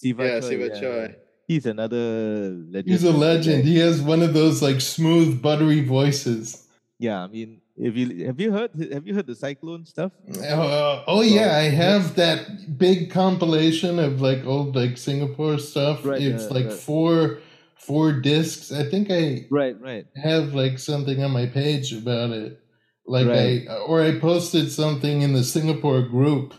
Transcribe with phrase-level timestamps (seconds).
[0.00, 1.14] Siva yeah, Choy, Siva yeah, Choy.
[1.46, 2.88] He's another legend.
[2.88, 3.64] He's a legend.
[3.64, 6.66] He has one of those like smooth, buttery voices.
[6.98, 10.12] Yeah, I mean, if you have you heard have you heard the cyclone stuff?
[10.42, 16.04] Uh, oh yeah, I have that big compilation of like old like Singapore stuff.
[16.04, 17.40] Right, it's uh, like uh, four
[17.76, 18.72] four discs.
[18.72, 20.06] I think I Right, right.
[20.22, 22.58] have like something on my page about it.
[23.06, 23.68] Like Right.
[23.68, 26.54] I or I posted something in the Singapore group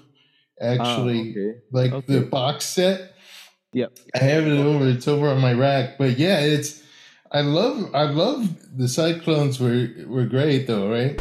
[0.61, 1.93] actually ah, okay.
[1.93, 3.10] like the box set.
[3.73, 3.99] Yep.
[4.13, 4.85] I have it over.
[4.89, 5.97] It's over on my rack.
[5.97, 6.83] But yeah, it's.
[7.31, 7.95] I love.
[7.95, 8.45] I love
[8.77, 9.61] the cyclones.
[9.61, 11.17] Were were great though, right?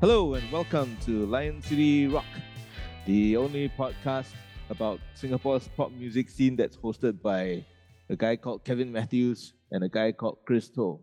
[0.00, 2.26] Hello and welcome to Lion City Rock,
[3.06, 4.34] the only podcast
[4.70, 7.64] about Singapore's pop music scene that's hosted by
[8.10, 11.00] a guy called Kevin Matthews and a guy called Chris Toh.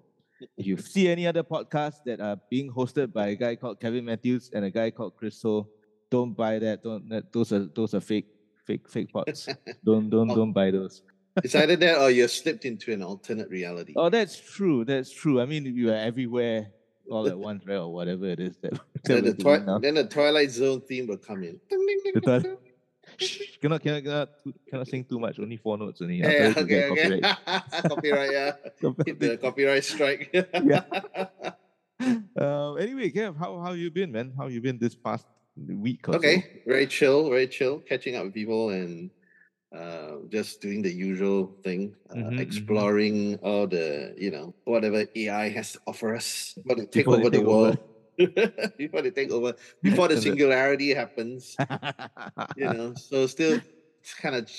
[0.58, 4.06] If you see any other podcasts that are being hosted by a guy called Kevin
[4.06, 5.68] Matthews and a guy called Chris Toh,
[6.12, 6.84] don't buy that.
[6.84, 8.28] Don't that, those are those are fake
[8.68, 9.48] fake fake pods.
[9.86, 10.36] don't don't Oh.
[10.36, 11.02] don't buy those.
[11.44, 13.94] It's either that or you're slipped into an alternate reality.
[13.96, 14.86] Oh, that's true.
[14.86, 15.42] That's true.
[15.42, 16.68] I mean, you are everywhere
[17.12, 17.76] all at once, right?
[17.76, 18.72] Or whatever it is that.
[18.74, 21.60] that then, the twi- then the Twilight Zone theme will come in.
[22.14, 22.56] The twi-.
[23.20, 24.30] Shh, cannot, cannot, cannot,
[24.70, 25.40] cannot sing too much.
[25.40, 26.16] Only four notes only.
[26.18, 27.22] Yeah, yeah, that, you get okay, okay.
[27.22, 27.82] copyright.
[27.90, 28.52] copyright, yeah.
[29.06, 30.30] Hit the copyright strike.
[30.64, 30.84] Yeah.
[32.40, 34.34] uh, anyway, Kev, how how you been, man?
[34.38, 36.08] How you been this past week?
[36.10, 36.18] Or so?
[36.20, 37.80] okay, very chill, very chill.
[37.80, 39.10] Catching up with people and
[39.74, 42.40] uh, just doing the usual thing, uh, Mhm, mhm.
[42.42, 47.30] exploring all the you know whatever AI has to offer us they take they over
[47.30, 47.80] the world.
[47.80, 47.95] over.
[48.78, 51.56] before they take over, before the singularity happens,
[52.56, 52.94] you know.
[52.96, 53.60] So still
[54.22, 54.50] kind of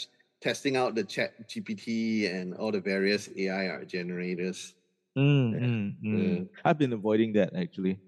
[0.41, 4.75] testing out the Chat GPT and all the various AI art generators.
[5.17, 5.67] Mm, Yeah.
[5.67, 6.39] mm, mm.
[6.39, 6.45] Yeah.
[6.65, 7.99] I've been avoiding that actually.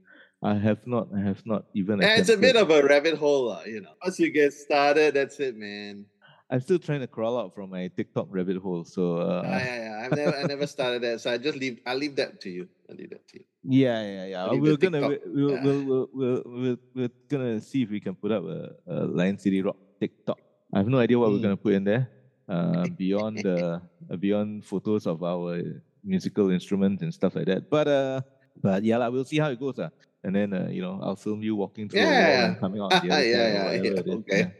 [0.42, 1.08] I have not.
[1.16, 2.00] I have not even.
[2.00, 3.90] It's a bit of a rabbit hole, uh, you know.
[4.04, 6.06] Once you get started, that's it, man.
[6.50, 8.84] I'm still trying to crawl out from my TikTok rabbit hole.
[8.84, 10.02] So uh, yeah, yeah, yeah.
[10.06, 11.78] I've never, I never started that, so I just leave.
[11.84, 12.68] I leave that to you.
[12.88, 13.44] I leave that to you.
[13.64, 14.52] Yeah, yeah, yeah.
[14.56, 15.62] We're gonna we- we'll, yeah.
[15.62, 19.36] we'll, we'll, we'll, we'll, we're gonna see if we can put up a, a Lion
[19.38, 20.40] City Rock TikTok.
[20.72, 21.42] I have no idea what we're Mm.
[21.42, 22.08] gonna put in there.
[22.48, 25.60] Uh, beyond the uh, beyond photos of our
[26.02, 27.68] musical instruments and stuff like that.
[27.68, 28.20] But uh,
[28.56, 29.78] but yeah, lah, we'll see how it goes.
[29.78, 29.90] Uh.
[30.24, 32.46] And then uh, you know, I'll film you walking through Yeah.
[32.46, 33.90] and coming out Yeah, yeah, yeah,
[34.24, 34.52] okay.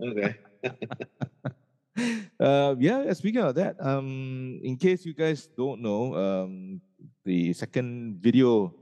[0.00, 0.36] Okay.
[2.40, 6.80] uh, yeah, speaking of that, um, in case you guys don't know, um,
[7.24, 8.74] the second video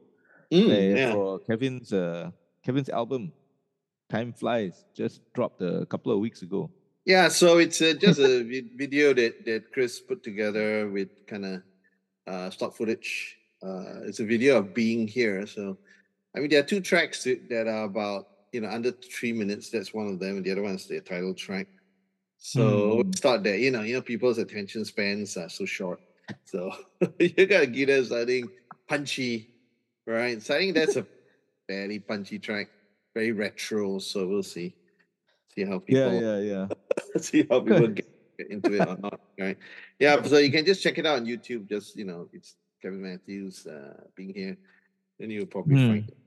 [0.52, 1.12] Mm, yeah.
[1.12, 2.30] for Kevin's uh,
[2.62, 3.32] Kevin's album,
[4.10, 6.70] Time Flies, just dropped a couple of weeks ago.
[7.06, 8.44] Yeah, so it's uh, just a
[8.76, 11.62] video that that Chris put together with kind of
[12.28, 13.38] uh, stock footage.
[13.64, 15.46] Uh, it's a video of being here.
[15.46, 15.78] So,
[16.36, 19.70] I mean, there are two tracks that are about you know under three minutes.
[19.70, 21.68] That's one of them, and the other one is the title track.
[22.38, 23.12] So Hmm.
[23.16, 23.56] start there.
[23.56, 26.00] You know, you know, people's attention spans are so short.
[26.44, 26.72] So
[27.18, 28.52] you gotta give us something
[28.88, 29.50] punchy,
[30.06, 30.42] right?
[30.42, 31.06] So I think that's a
[31.68, 32.70] fairly punchy track,
[33.14, 33.98] very retro.
[34.00, 34.76] So we'll see,
[35.54, 36.68] see how people Yeah, yeah, yeah.
[37.18, 38.04] see how people get,
[38.38, 39.58] get into it or not, right?
[39.98, 41.68] Yeah, so you can just check it out on YouTube.
[41.68, 44.58] Just you know, it's Kevin Matthews uh, being here,
[45.18, 45.86] then you'll probably Hmm.
[45.86, 46.18] find it.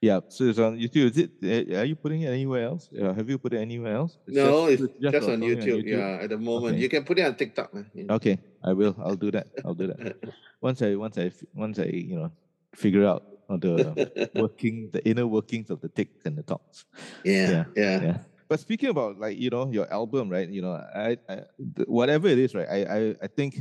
[0.00, 1.10] Yeah, so it's on YouTube.
[1.10, 1.30] Is it?
[1.72, 2.90] uh, Are you putting it anywhere else?
[2.92, 4.18] Uh, have you put it anywhere else?
[4.26, 5.84] No, it's just, just on only YouTube.
[5.86, 6.82] Yeah, at the moment Okay.
[6.82, 7.72] you can put it on TikTok.
[7.74, 7.90] man.
[7.94, 8.12] Yeah.
[8.16, 8.94] Okay, I will.
[9.02, 9.46] I'll do that.
[9.64, 10.16] I'll do that.
[10.60, 12.32] Once I, once I, once I, you know,
[12.74, 13.22] figure out
[13.60, 16.86] the working, the inner workings of the ticks and the talks.
[17.22, 18.18] yeah, yeah, yeah.
[18.48, 20.48] But speaking about like you know your album, right?
[20.48, 21.42] You know, I, I
[21.84, 22.68] whatever it is, right?
[22.68, 23.60] I, I I think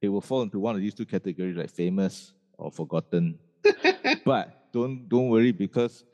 [0.00, 3.38] it will fall into one of these two categories, like famous or forgotten.
[4.24, 6.04] but don't don't worry because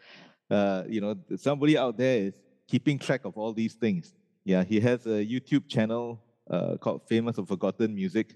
[0.50, 2.34] uh, you know somebody out there is
[2.66, 4.14] keeping track of all these things.
[4.44, 8.34] Yeah, he has a YouTube channel uh, called Famous or Forgotten Music,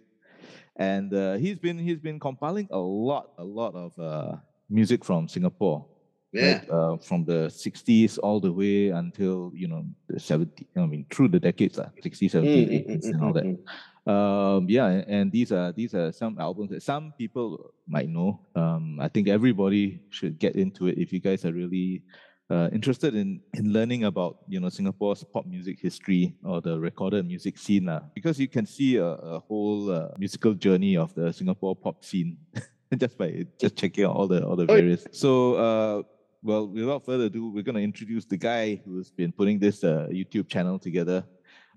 [0.76, 4.36] and uh, he's been he's been compiling a lot a lot of uh,
[4.70, 5.86] music from Singapore
[6.32, 6.52] yeah.
[6.52, 11.06] like, uh, from the 60s all the way until you know the 70s i mean
[11.10, 14.56] through the decades uh, 60s 70s Mm, mm, 80s mm, and all mm, that mm.
[14.56, 18.98] um yeah and, these are these are some albums that some people might know um
[19.00, 22.02] i think everybody should get into it if you guys are really
[22.50, 27.26] uh, interested in in learning about you know Singapore's pop music history or the recorded
[27.26, 31.30] music scene uh, because you can see a, a whole uh, musical journey of the
[31.30, 32.38] Singapore pop scene
[32.96, 35.06] just by just checking out all the all the various.
[35.12, 36.02] So uh,
[36.42, 40.48] well, without further ado, we're gonna introduce the guy who's been putting this uh, YouTube
[40.48, 41.24] channel together.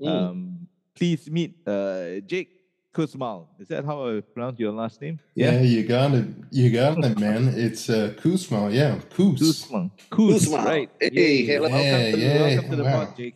[0.02, 0.08] Mm.
[0.10, 2.50] Um, please meet uh, Jake
[2.94, 3.48] Kussmaul.
[3.60, 5.20] Is that how I pronounce your last name?
[5.36, 6.26] Yeah, you got it.
[6.52, 7.54] You got it, man.
[7.56, 8.74] It's uh, Kussmaul.
[8.74, 9.40] Yeah, Kus.
[9.42, 9.92] Kussmaul.
[10.10, 10.66] Kus, Kussmaul.
[10.66, 10.90] right.
[11.00, 11.46] Hey, Yay.
[11.46, 11.70] hello.
[11.70, 13.06] Welcome to, Yeah, welcome to the wow.
[13.06, 13.36] pod, Jake.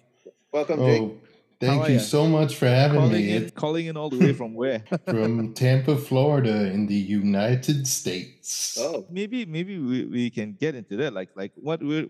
[0.51, 1.01] Welcome, Jake.
[1.01, 1.17] Oh,
[1.59, 3.35] thank are you so much for having Calling me.
[3.35, 4.83] in, calling in all the way from where?
[5.07, 8.77] from Tampa, Florida, in the United States.
[8.79, 11.13] Oh, maybe maybe we, we can get into that.
[11.13, 12.09] Like like what we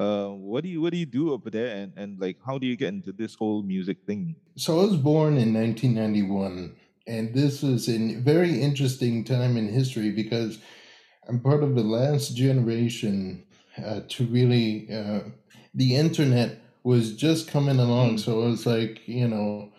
[0.00, 2.66] uh what do you what do you do over there and, and like how do
[2.66, 4.34] you get into this whole music thing?
[4.56, 6.74] So I was born in 1991,
[7.06, 10.58] and this was a very interesting time in history because
[11.28, 13.44] I'm part of the last generation
[13.84, 14.88] uh, to really.
[14.92, 15.20] Uh,
[15.74, 18.20] the internet was just coming along, Mm.
[18.20, 19.72] so I was like, you know,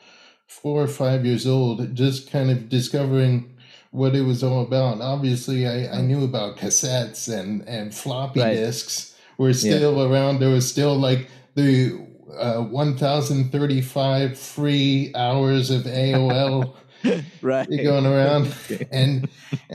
[0.47, 3.49] four or five years old, just kind of discovering
[3.91, 5.01] what it was all about.
[5.01, 8.53] Obviously, I, I knew about cassettes and, and floppy Right.
[8.53, 10.39] disks were still around.
[10.39, 11.99] There was still like the
[12.37, 16.73] uh, 1035 free hours of AOL
[17.41, 17.67] right.
[17.83, 18.53] going around.
[18.91, 19.27] And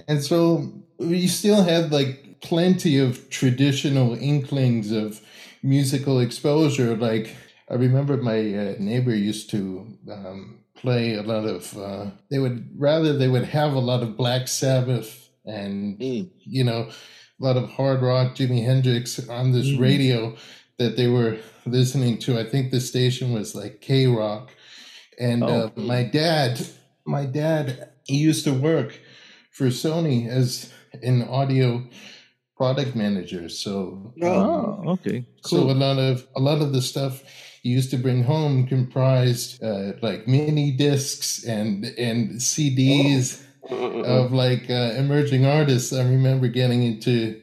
[0.08, 5.20] and so we still had like plenty of traditional inklings of
[5.66, 6.96] musical exposure.
[6.96, 7.34] Like
[7.70, 11.76] I remember my uh, neighbor used to um, play a lot of.
[11.76, 16.30] Uh, they would rather they would have a lot of Black Sabbath and mm.
[16.44, 16.90] you know
[17.40, 19.80] a lot of hard rock, Jimi Hendrix on this Mm.
[19.80, 20.36] radio
[20.78, 21.36] that they were
[21.66, 22.38] listening to.
[22.38, 24.50] I think the station was like K Rock,
[25.18, 25.72] and Oh.
[25.76, 26.64] uh, my dad,
[27.06, 29.00] my dad, he used to work
[29.50, 30.70] for Sony as
[31.02, 31.84] an audio
[32.56, 33.48] product manager.
[33.48, 34.26] So, Oh.
[34.40, 35.26] um, Oh, okay.
[35.42, 37.22] so a lot of a lot of the stuff
[37.62, 44.02] he used to bring home comprised uh, like mini discs and and CDs Uh-uh.
[44.24, 45.92] of like uh, emerging artists.
[45.92, 47.40] I remember getting into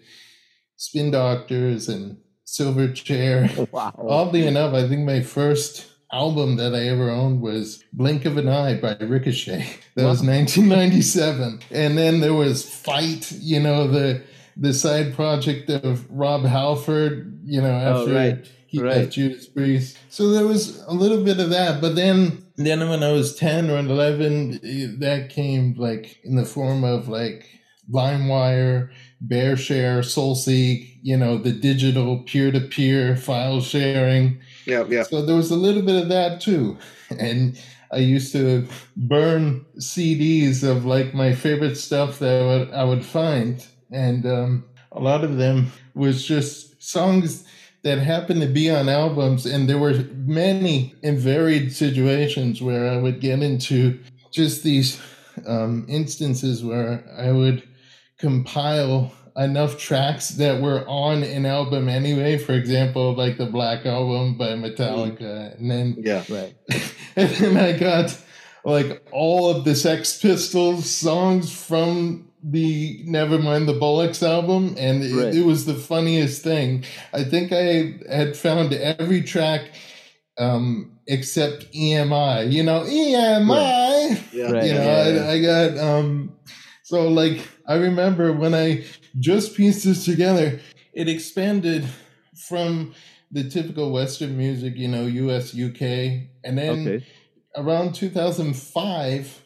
[0.78, 2.18] Spin Doctors and
[2.48, 3.70] Silverchair.
[3.72, 3.94] wow.
[3.98, 8.48] Oddly enough, I think my first album that I ever owned was Blink of an
[8.48, 9.66] Eye by Ricochet.
[9.96, 11.60] That was 1997.
[11.72, 14.22] And then there was Fight, you know, the
[14.58, 18.98] the side project of Rob Halford, you know, Oh, after right, he right.
[18.98, 19.98] left Judas Priest.
[20.10, 23.72] So there was a little bit of that, but then then when I was 10
[23.72, 27.50] or 11, eh, that came like in the form of like
[27.92, 28.90] LimeWire,
[29.28, 34.40] BearShare, SoulSeek, you know, the digital peer-to-peer file sharing.
[34.66, 35.04] yeah, yeah.
[35.04, 36.78] So there was a little bit of that too.
[37.20, 37.60] And
[37.92, 43.06] I used to burn CDs of like my favorite stuff that I would, I would
[43.06, 43.66] find.
[43.94, 47.46] And um, a lot of them was just songs
[47.84, 49.46] that happened to be on albums.
[49.46, 54.00] And there were many and varied situations where I would get into
[54.32, 55.00] just these
[55.46, 57.64] um, instances where I would
[58.18, 62.38] compile enough tracks that were on an album anyway.
[62.38, 66.24] For example, like the Black Album by Metallica, and then Yeah.
[66.30, 66.56] Right.
[67.16, 68.18] and then I got
[68.64, 75.14] like all of the Sex Pistols songs from the Nevermind the Bollocks album, and it,
[75.16, 75.36] Right.
[75.36, 76.84] it was the funniest thing.
[77.14, 79.72] I think I had found every track
[80.38, 82.52] um, except EMI.
[82.52, 84.52] You know, EMI Yeah.
[84.52, 84.66] Right.
[84.66, 85.24] you know, yeah, yeah.
[85.26, 86.34] I, I got um
[86.84, 88.84] so like I remember when I
[89.20, 90.60] just pieced this together,
[90.94, 91.88] it expanded
[92.48, 92.94] from
[93.32, 95.82] the typical Western music, you know, US, UK,
[96.44, 97.06] and then Okay.
[97.58, 99.43] around 2005,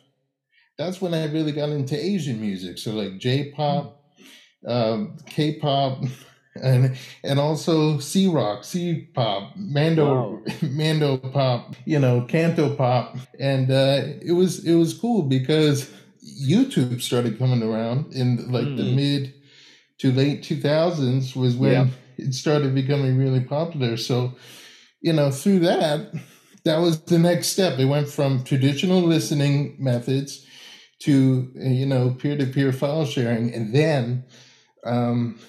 [0.77, 2.77] that's when I really got into Asian music.
[2.77, 3.99] So like J-pop,
[4.67, 6.03] um, K-pop,
[6.63, 10.41] and and also C rock, C pop, Mando, Wow.
[10.63, 15.91] Mando pop, you know, Canto pop, and uh, it was it was cool because
[16.41, 18.95] YouTube started coming around in like the Mm.
[18.95, 19.33] mid
[19.99, 21.87] to late 2000s was when Yeah.
[22.17, 23.97] it started becoming really popular.
[23.97, 24.35] So,
[25.01, 26.13] you know, through that,
[26.65, 27.79] that was the next step.
[27.79, 30.45] It went from traditional listening methods
[30.99, 34.23] to you know peer-to-peer file sharing, and then
[34.85, 35.39] um,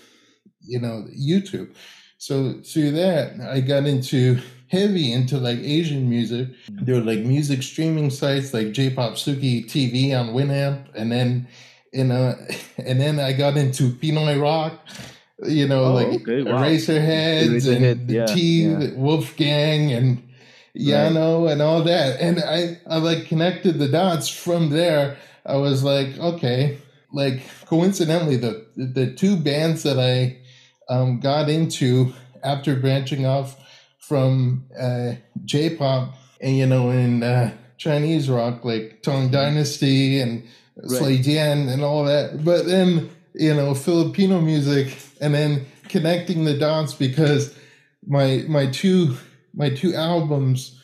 [0.62, 1.74] you know YouTube.
[2.18, 6.48] So through that, I got into heavy into like Asian music.
[6.68, 11.46] There were like music streaming sites like J-pop Suki TV on Winamp, and then
[11.92, 12.34] you know,
[12.78, 14.78] and then I got into Pinoy Rock.
[15.44, 16.60] You know, Oh, like okay, wow.
[16.62, 18.90] Eraserheads Eraserhead, and the yeah, T, yeah.
[18.94, 20.28] Wolfgang, and
[20.76, 22.20] Yano and all that.
[22.20, 25.16] And I, I like connected the dots from there.
[25.48, 26.78] I was like, okay,
[27.12, 30.38] like coincidentally, the the two bands that I
[30.92, 32.12] um, got into
[32.44, 33.56] after branching off
[33.98, 35.14] from uh,
[35.44, 40.44] J-pop and you know in uh, Chinese rock like Tang Dynasty and
[40.80, 40.98] Right.
[40.98, 46.56] Slay Dian and all that, but then you know Filipino music and then connecting the
[46.56, 47.52] dots because
[48.06, 49.16] my my two
[49.54, 50.77] my two albums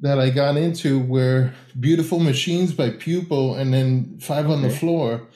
[0.00, 5.26] that I got into were Beautiful Machines by Pupil and then Five on the Floor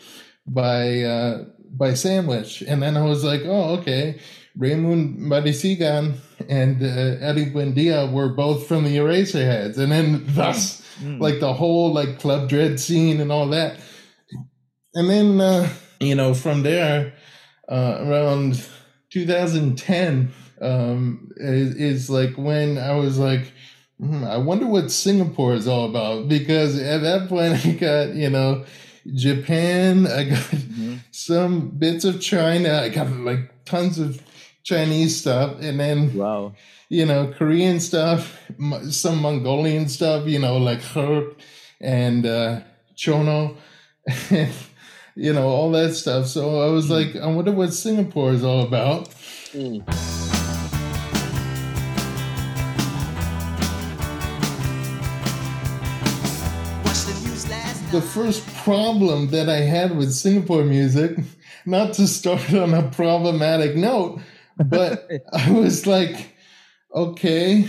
[0.46, 2.62] by uh, by Sandwich.
[2.62, 4.20] And then I was like, oh, okay.
[4.58, 6.14] Raymund Marasigan
[6.48, 9.78] and uh, Eddie Buendia were both from the Eraserheads.
[9.78, 11.20] And then thus, Mm.
[11.20, 13.80] like the whole like Club Dredd scene and all that.
[14.94, 15.68] And then, uh,
[16.00, 17.14] you know, from there,
[17.66, 18.62] uh, around
[19.10, 23.52] 2010 um, is, is like when I was like,
[24.02, 28.64] I wonder what Singapore is all about because at that point I got you know
[29.14, 30.98] Japan, I got Mhm.
[31.12, 34.20] some bits of China, I got like tons of
[34.64, 36.52] Chinese stuff, and then Wow.
[36.88, 38.38] you know Korean stuff,
[38.90, 41.36] some Mongolian stuff, you know like herb
[41.80, 42.60] and uh,
[42.96, 43.56] chono,
[45.16, 46.26] you know all that stuff.
[46.26, 49.10] So I was like, I wonder what Singapore is all about.
[49.52, 49.82] Mm.
[57.92, 61.18] The first problem that I had with Singapore music,
[61.66, 64.20] not to start on a problematic note,
[64.56, 66.34] but I was like,
[66.94, 67.68] okay.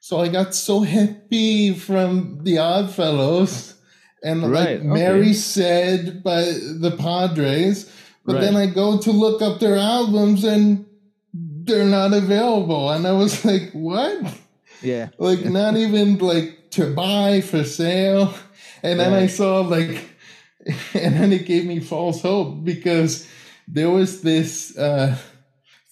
[0.00, 3.74] So I got so happy from the Oddfellows
[4.22, 5.32] and Right, like Mary okay.
[5.32, 7.90] said by the Padres,
[8.24, 10.84] but then I go to look up their albums and
[11.32, 12.90] they're not available.
[12.90, 14.38] And I was like, what?
[14.82, 15.08] Yeah.
[15.18, 18.34] like not even like to buy for sale
[18.82, 20.04] and then i saw like
[20.94, 23.26] and then it gave me false hope because
[23.68, 25.16] there was this uh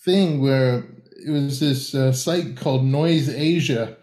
[0.05, 0.85] thing where
[1.27, 3.97] it was this uh, site called noise asia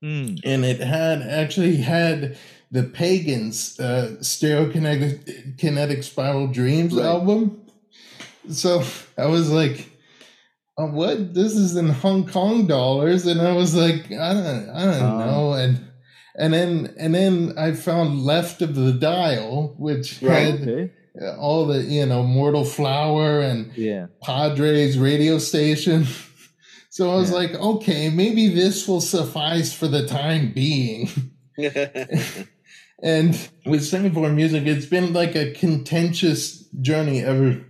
[0.00, 0.38] Mm.
[0.44, 2.38] and it had actually had
[2.70, 7.04] the pagans uh stereokinetic kinetic spiral dreams Right.
[7.04, 7.60] album
[8.48, 8.84] so
[9.16, 9.90] i was like
[10.76, 14.84] oh, what this is in hong kong dollars and i was like i don't i
[14.84, 15.18] don't Oh.
[15.18, 15.87] know and
[16.38, 20.46] and then and then i found left of the dial which Right.
[20.58, 20.90] had Okay.
[21.38, 24.06] all the you know mortal flower and Yeah.
[24.22, 26.06] Padres radio station.
[26.90, 27.36] So I was Yeah.
[27.36, 31.08] like, okay, maybe this will suffice for the time being.
[33.02, 37.60] And with Singapore music, it's been like a contentious journey ever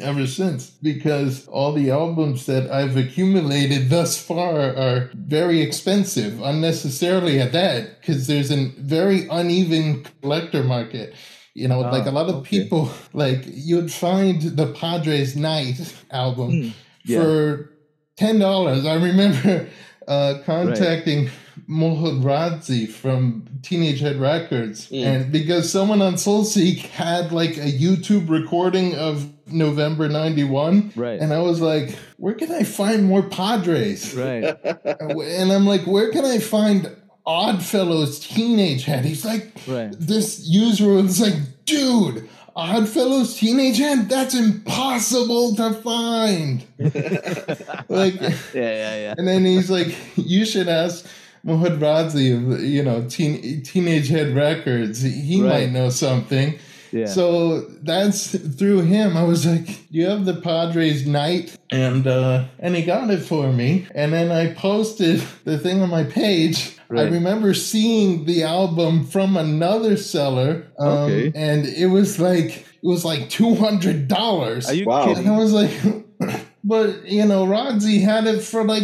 [0.00, 7.40] ever since because all the albums that I've accumulated thus far are very expensive, unnecessarily
[7.40, 11.14] at that, because there's a very uneven collector market.
[11.54, 12.60] You know, Ah, like a lot of okay.
[12.62, 15.78] people, like you'd find the Padres Night
[16.10, 16.72] album Mm.
[17.04, 17.22] Yeah.
[17.22, 17.70] for
[18.16, 18.86] ten dollars.
[18.86, 19.68] I remember
[20.08, 21.30] uh, contacting
[21.68, 25.04] Mohad Radzi from Teenage Head Records, Mm.
[25.04, 31.20] and because someone on SoulSeek had like a YouTube recording of November '91, Right.
[31.20, 34.56] and I was like, "Where can I find more Padres?" right.
[34.84, 36.90] And I'm like, "Where can I find
[37.26, 39.92] Oddfellows Teenage Head?" He's like, Right.
[39.98, 46.62] this user was like, dude, Oddfellows Teenage Head, that's impossible to find.
[47.88, 48.32] like, Yeah.
[48.54, 48.96] Yeah.
[48.96, 49.14] Yeah.
[49.16, 51.06] and then he's like, you should ask
[51.46, 55.02] Mohad Radzi of, you know, teen, Teenage Head Records.
[55.02, 55.48] He Right.
[55.68, 56.54] might know something.
[56.92, 57.06] Yeah.
[57.06, 59.16] So that's through him.
[59.16, 63.50] I was like, you have the Padres night?" And uh, and he got it for
[63.50, 63.86] me.
[63.94, 66.76] And then I posted the thing on my page.
[66.94, 71.32] I remember seeing the album from another seller, um, Okay.
[71.34, 72.50] and it was like
[72.82, 74.68] it was like two hundred dollars.
[74.68, 75.14] Are you Wow.
[75.14, 75.70] And I was like,
[76.64, 78.82] but you know, Radzi had it for like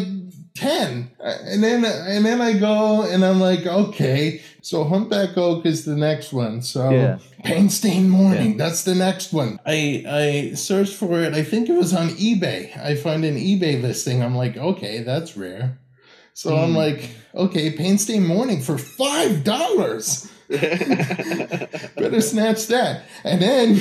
[0.59, 5.85] ten, and then and then I go and I'm like, okay, so Humpback Oak is
[5.85, 6.63] the next one.
[6.63, 7.19] So Yeah.
[7.45, 9.59] Pain Stained Morning, that's the next one.
[9.65, 11.35] I I searched for it.
[11.35, 12.77] I think it was on eBay.
[12.79, 14.23] I find an eBay listing.
[14.23, 15.79] I'm like, okay, that's rare.
[16.35, 16.77] So I'm Hmm.
[16.77, 20.29] like, okay, Pain Stained Morning for five dollars.
[21.97, 23.03] Better snatch that.
[23.25, 23.81] And then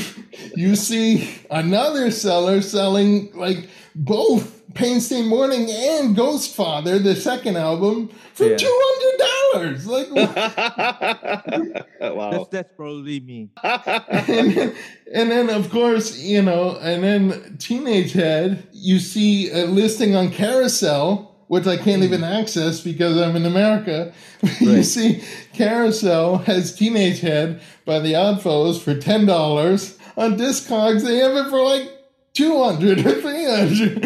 [0.56, 7.56] you see another seller selling like both Pain Stained Morning and Ghost Father, the second
[7.58, 8.58] album, for Yeah.
[8.58, 9.18] two hundred
[9.54, 9.88] dollars.
[9.88, 10.12] Like
[12.02, 12.32] wow.
[12.32, 13.50] That's that's probably me.
[13.64, 14.76] and, then-
[15.14, 20.30] and then of course, you know, and then Teenage Head, you see a listing on
[20.30, 24.14] Carousell, which I can't even access because I'm in America.
[24.60, 25.24] you see
[25.54, 29.98] Carousell has Teenage Head by the Oddfellows for ten dollars.
[30.18, 31.92] On Discogs, they have it for like
[32.34, 34.04] two hundred or three hundred.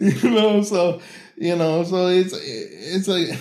[0.00, 1.00] you know, so
[1.36, 3.38] you know, so it's it's like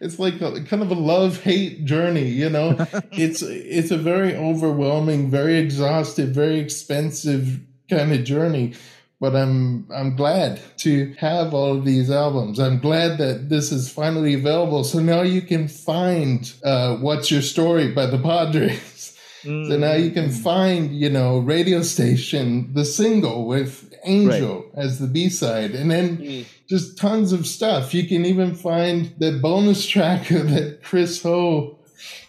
[0.00, 2.28] it's like a, kind of a love hate journey.
[2.28, 2.76] You know,
[3.12, 8.74] it's it's a very overwhelming, very exhaustive, very expensive kind of journey.
[9.20, 12.58] But I'm I'm glad to have all of these albums.
[12.58, 14.84] I'm glad that this is finally available.
[14.84, 19.16] So now you can find uh, "What's Your Story" by the Padres.
[19.42, 19.68] Mm.
[19.68, 20.42] So now you can mm.
[20.42, 24.84] find, you know, radio station, the single with Angel right.
[24.84, 26.46] as the B side, and then mm.
[26.68, 27.94] just tons of stuff.
[27.94, 31.78] You can even find the bonus track that Chris Ho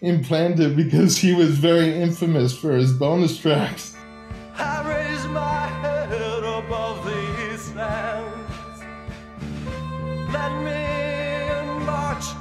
[0.02, 3.96] implanted because he was very infamous for his bonus tracks.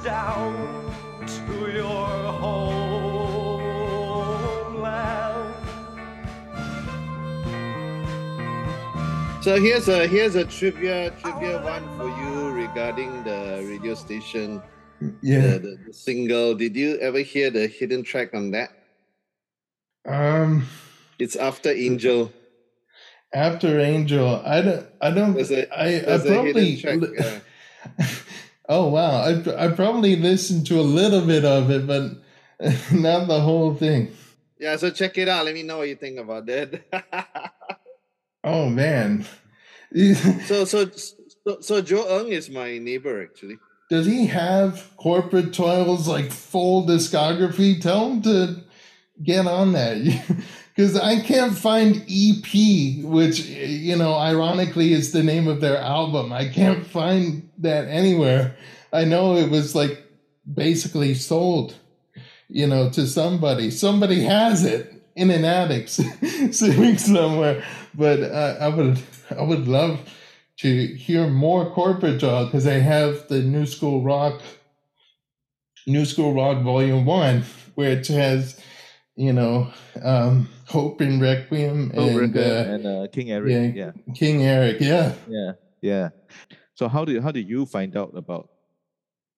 [0.07, 0.53] Down
[1.27, 2.07] to your
[2.39, 2.63] homeland.
[9.41, 14.61] So here's a here's a trivia trivia one for you regarding the radio station.
[15.21, 15.41] Yeah.
[15.41, 16.55] The, the, the single.
[16.55, 18.71] Did you ever hear the hidden track on that?
[20.05, 20.65] Um
[21.19, 22.31] it's after Angel.
[23.33, 24.41] After Angel.
[24.45, 27.39] I don't I don't there's a, I, I probably track, yeah.
[28.69, 32.11] Oh wow, I I probably listened to a little bit of it, but
[32.91, 34.11] not the whole thing.
[34.59, 35.45] Yeah, so check it out.
[35.45, 36.83] Let me know what you think about that.
[38.43, 39.25] oh man.
[40.45, 43.57] so so so so Joe Ng is my neighbor actually.
[43.89, 47.79] Does he have corporate toils like full discography?
[47.79, 48.63] Tell him to
[49.23, 49.97] get on that.
[50.77, 56.31] Because I can't find EP, which you know, ironically is the name of their album.
[56.31, 58.55] I can't find that anywhere.
[58.93, 60.03] I know it was like
[60.53, 61.73] basically sold,
[62.47, 63.71] you know, to somebody.
[63.71, 65.89] Somebody has it in an attic
[66.51, 67.63] sitting somewhere.
[67.95, 68.99] But uh, I would,
[69.35, 69.99] I would love
[70.57, 74.43] to hear more Corporate Toil because I have the New School Rock,
[75.87, 78.61] New School Rock Volume One, which has,
[79.17, 79.69] you know,
[80.03, 83.75] um, Hope in Requiem and, uh, and uh, King Eric.
[83.75, 84.77] Yeah, yeah, King Eric.
[84.79, 86.09] Yeah, yeah, yeah.
[86.75, 88.49] So how did how did you find out about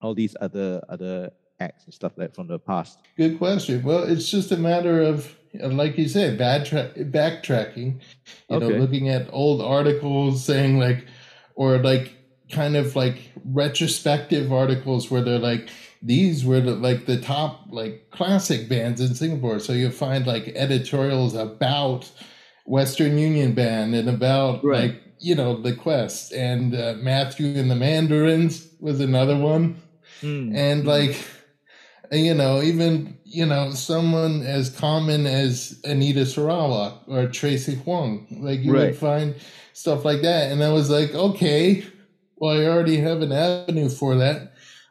[0.02, 1.32] all these other other
[1.62, 3.00] acts and stuff like from the past?
[3.16, 3.82] Good question.
[3.82, 8.02] Well, it's just a matter of like you said, bad tra- backtracking.
[8.50, 8.68] You okay.
[8.68, 11.06] know, looking at old articles saying like,
[11.56, 12.14] or like
[12.52, 15.70] kind of like retrospective articles where they're like
[16.02, 19.60] these were the, like the top like classic bands in Singapore.
[19.60, 22.10] So you find like editorials about
[22.66, 24.92] Western Union Band and about right.
[24.92, 29.82] like you know, the quest and uh, Matthew and the Mandarins was another one.
[30.22, 30.56] Mm.
[30.56, 31.18] And like,
[32.12, 38.62] you know, even, you know, someone as common as Anita Sarawak or Tracy Huang, like
[38.62, 38.88] you right.
[38.88, 39.36] would find
[39.74, 40.52] stuff like that.
[40.52, 41.86] And I was like, okay,
[42.38, 44.49] well, I already have an avenue for that.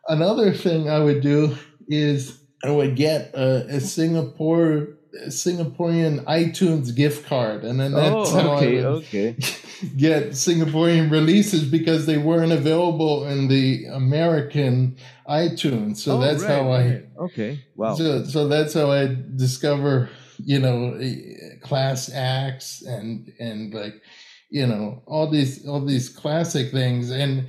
[0.08, 1.56] Another thing I would do
[1.88, 8.56] is I would get a, a Singapore Singaporean iTunes gift card, and then that's oh,
[8.56, 9.36] okay, how I would okay.
[9.96, 14.96] get Singaporean releases because they weren't available in the American
[15.28, 15.98] iTunes.
[15.98, 17.04] So oh, that's right, how I right.
[17.18, 17.94] okay wow.
[17.94, 20.10] So so that's how I discover
[20.44, 20.98] you know
[21.62, 23.94] class acts and and like
[24.50, 27.48] you know all these all these classic things and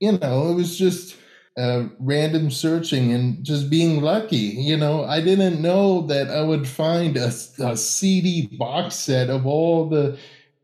[0.00, 1.16] you know it was just
[1.56, 4.36] uh, random searching and just being lucky.
[4.36, 9.46] You know, I didn't know that I would find a, a CD box set of
[9.46, 10.18] all the,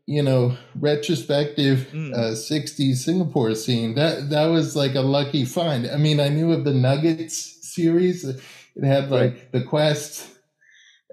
[0.05, 2.13] you know, retrospective mm.
[2.13, 3.95] uh, 60s Singapore scene.
[3.95, 5.87] That that was like a lucky find.
[5.87, 8.23] I mean, I knew of the Nuggets series.
[8.23, 9.51] It had like right.
[9.51, 10.29] the Quest.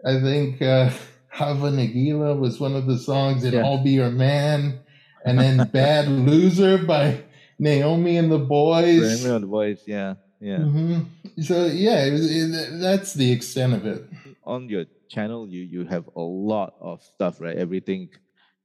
[0.04, 0.90] I think uh,
[1.28, 3.64] Hava Nagila was one of the songs in yeah.
[3.64, 4.80] I'll Be Your Man.
[5.24, 7.22] And then Bad Loser by
[7.60, 9.00] Naomi and the boys.
[9.00, 10.58] Naomi and the boys, yeah, yeah.
[10.58, 11.42] Mm-hmm.
[11.42, 14.04] So yeah, it was, it, that's the extent of it.
[14.44, 17.56] On your channel, you you have a lot of stuff, right?
[17.56, 18.08] Everything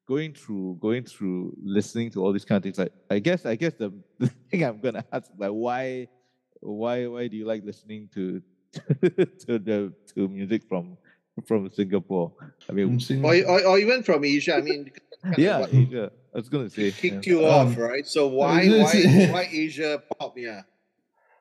[0.08, 2.78] going through going through listening to all these kind of things.
[2.78, 6.08] Like I guess I guess the, the thing I'm gonna ask like why
[6.62, 8.42] why why do you like listening to
[9.46, 10.98] to the to music from
[11.46, 12.32] from Singapore?
[12.70, 14.56] I mean, or, or, or even from Asia.
[14.56, 14.92] I mean,
[15.38, 16.12] yeah, Asia.
[16.36, 17.34] I was gonna say kicked yeah.
[17.34, 18.06] you off, um, right?
[18.06, 20.38] So why why why Asia pop?
[20.38, 20.64] Yeah.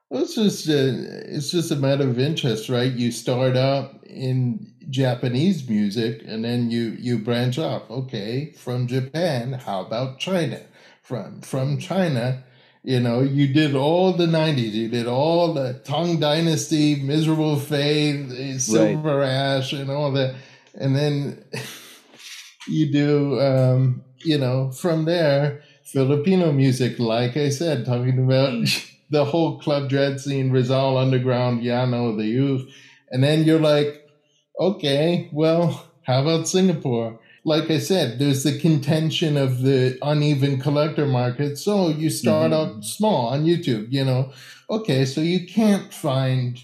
[0.09, 2.93] Well, it's just uh, it's just a matter of interest, right?
[2.93, 7.91] You start out in Japanese music, and then you you branch off.
[7.91, 10.61] Okay, from Japan, how about China?
[11.03, 12.45] From from China,
[12.85, 14.73] you know, you did all the '90s.
[14.73, 19.29] You did all the Tang Dynasty, Miserable Fate, Silver right.
[19.29, 20.37] Ash, and all that,
[20.75, 21.45] and then
[22.69, 28.91] you do um, you know, from there, Filipino music, like I said, talking about mm.
[29.11, 32.69] the whole Club Dredd scene, Rizal Underground, Yano, the youth.
[33.11, 34.09] And then you're like,
[34.59, 37.19] okay, well, how about Singapore?
[37.45, 41.59] like I said, there's the contention of the uneven collector market.
[41.59, 42.55] So you start Mhm.
[42.55, 44.33] out small on YouTube, you know.
[44.71, 46.59] Okay, so you can't find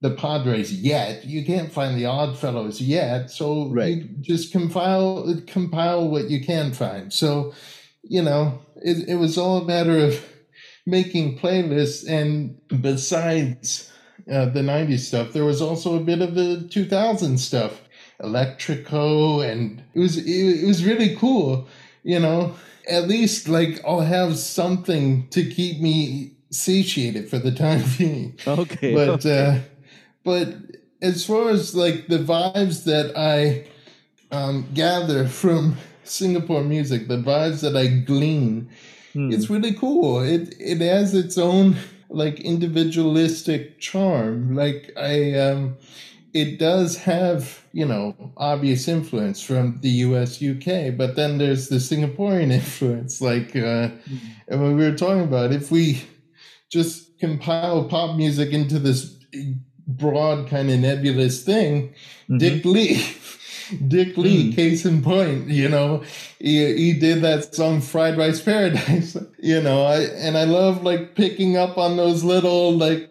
[0.00, 1.24] the Padres yet.
[1.24, 3.30] You can't find the Oddfellows yet.
[3.30, 3.96] So Right.
[3.96, 7.12] you just compile compile what you can find.
[7.12, 7.52] So,
[8.02, 10.24] you know, it, it was all a matter of
[10.86, 12.08] making playlists.
[12.08, 13.90] And besides
[14.30, 17.82] uh, the 90s stuff, there was also a bit of the 2000 stuff.
[18.20, 20.24] Electrico, and it was it,
[20.62, 21.68] it was really cool.
[22.02, 22.54] You know,
[22.88, 28.36] at least like I'll have something to keep me satiated for the time being.
[28.46, 28.94] Okay.
[28.94, 29.46] But okay.
[29.46, 29.58] uh,
[30.28, 30.48] but
[31.02, 33.66] as far as like the vibes that I
[34.30, 38.70] um, gather from Singapore music, the vibes that I glean,
[39.14, 39.32] Hmm.
[39.32, 40.20] it's really cool.
[40.20, 41.76] It it has its own
[42.10, 44.54] like individualistic charm.
[44.54, 45.76] Like I um
[46.34, 51.76] it does have, you know, obvious influence from the US UK, but then there's the
[51.76, 53.20] Singaporean influence.
[53.20, 53.90] Like uh
[54.48, 56.02] and when we were talking about if we
[56.70, 59.16] just compile pop music into this
[59.88, 61.94] broad kind of nebulous thing,
[62.30, 62.38] Mhm.
[62.38, 63.02] Dick Lee.
[63.88, 64.52] Dick Lee, Hmm.
[64.52, 66.02] case in point, you know,
[66.38, 71.14] he, he did that song Fried Rice Paradise, you know, I, and I love like
[71.14, 73.10] picking up on those little like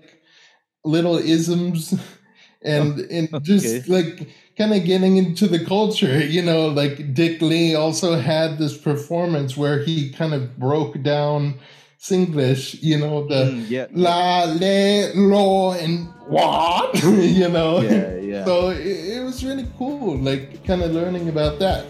[0.85, 1.93] little isms
[2.63, 3.91] and and just okay.
[3.93, 8.75] like kind of getting into the culture, you know, like Dick Lee also had this
[8.77, 11.59] performance where he kind of broke down
[11.99, 13.87] Singlish, you know, the Mm, yeah.
[13.91, 17.81] la le lo and what, you know.
[17.81, 18.45] Yeah, yeah.
[18.45, 21.85] So it, it was really cool, like kind of learning about that.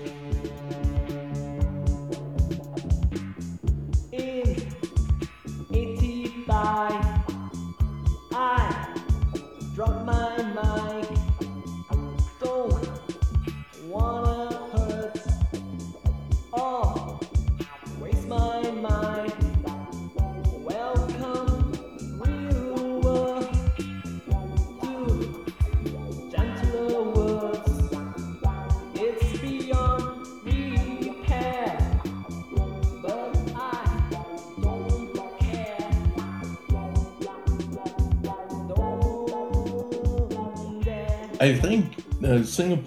[4.12, 4.56] In
[5.72, 7.07] 85,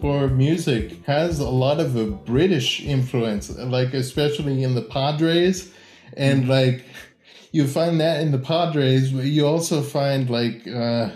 [0.04, 5.72] uh, music has a lot of a British influence, like especially in the Padres,
[6.16, 6.84] and like
[7.52, 11.10] you find that in the Padres, but you also find like uh,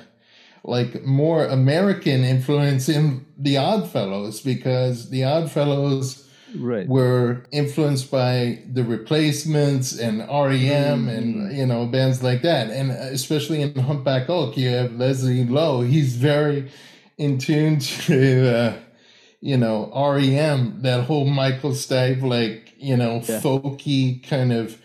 [0.65, 6.27] like more American influence in the Oddfellows because the Oddfellows
[6.59, 6.89] right.
[6.89, 12.71] were influenced by the replacements and REM and you know bands like that.
[12.71, 15.83] And especially in Humpback Oak you have Leslie Lowe.
[15.83, 16.71] He's very
[17.19, 18.77] in tune to uh,
[19.41, 23.41] you know REM that whole Michael Stipe like you know Yeah.
[23.41, 24.79] folky kind of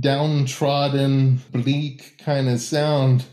[0.00, 3.24] downtrodden bleak kind of sound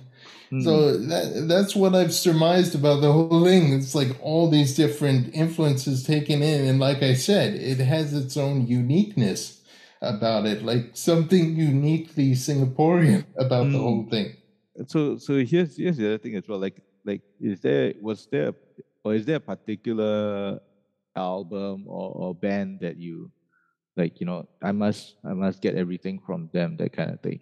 [0.50, 0.62] Hmm.
[0.62, 3.74] so that that's what I've surmised about the whole thing.
[3.74, 8.38] It's like all these different influences taken in, and like I said, it has its
[8.38, 9.62] own uniqueness
[10.00, 13.82] about it, like something uniquely Singaporean about the Mm.
[13.82, 14.28] whole thing.
[14.88, 16.60] so so here's here's the other thing as well.
[16.60, 18.54] Like like is there was there
[19.04, 20.60] or is there a particular
[21.16, 23.32] album or, or band that you
[23.96, 27.42] like you know I must I must get everything from them that kind of thing.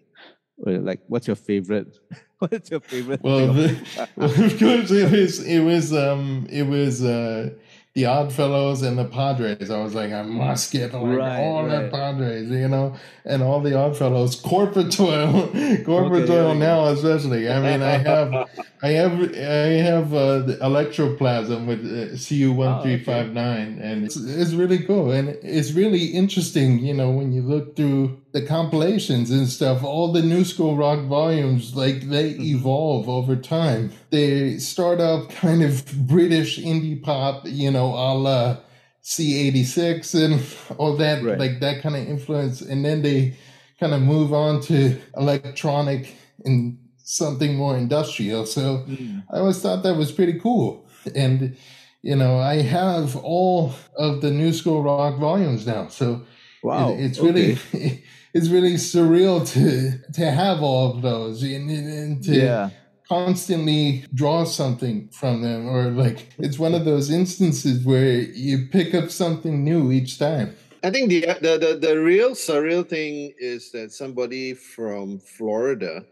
[0.57, 1.97] Or like what's your favorite?
[2.39, 3.21] what's your favorite?
[3.23, 3.69] Well, the,
[4.17, 7.51] of course, it was it was um it was uh
[7.93, 9.69] the Oddfellows and the Padres.
[9.69, 11.89] I was like, I must get like Right, all the.
[11.89, 14.35] Padres, you know, and all the Oddfellows.
[14.35, 15.47] Corporate toil,
[15.85, 17.49] corporate Okay, toil now, especially.
[17.49, 18.33] I mean, I have,
[18.81, 24.05] I have, I have uh, the electroplasm with uh, CU one three five nine, and
[24.05, 26.79] it's, it's really cool, and it's really interesting.
[26.79, 31.05] You know, when you look through the compilations and stuff, all the new school rock
[31.07, 32.45] volumes, like they Mhm.
[32.55, 33.91] evolve over time.
[34.11, 38.57] They start out kind of British indie pop, you know, a la
[39.03, 41.39] C86 and all that, Right.
[41.39, 42.61] like that kind of influence.
[42.61, 43.35] And then they
[43.79, 48.45] kind of move on to electronic and something more industrial.
[48.45, 49.23] So Mm.
[49.31, 50.85] I always thought that was pretty cool.
[51.15, 51.55] And,
[52.01, 55.87] you know, I have all of the new school rock volumes now.
[55.87, 56.21] So
[56.63, 57.27] Wow, it- it's okay.
[57.31, 62.69] really, it's really surreal to, to have all of those and, and to yeah.
[63.11, 68.13] Constantly draw something from them or like it's one of those instances where
[68.45, 72.87] you pick up something new each time I think the, the the the real surreal
[72.87, 76.05] thing is that somebody from Florida,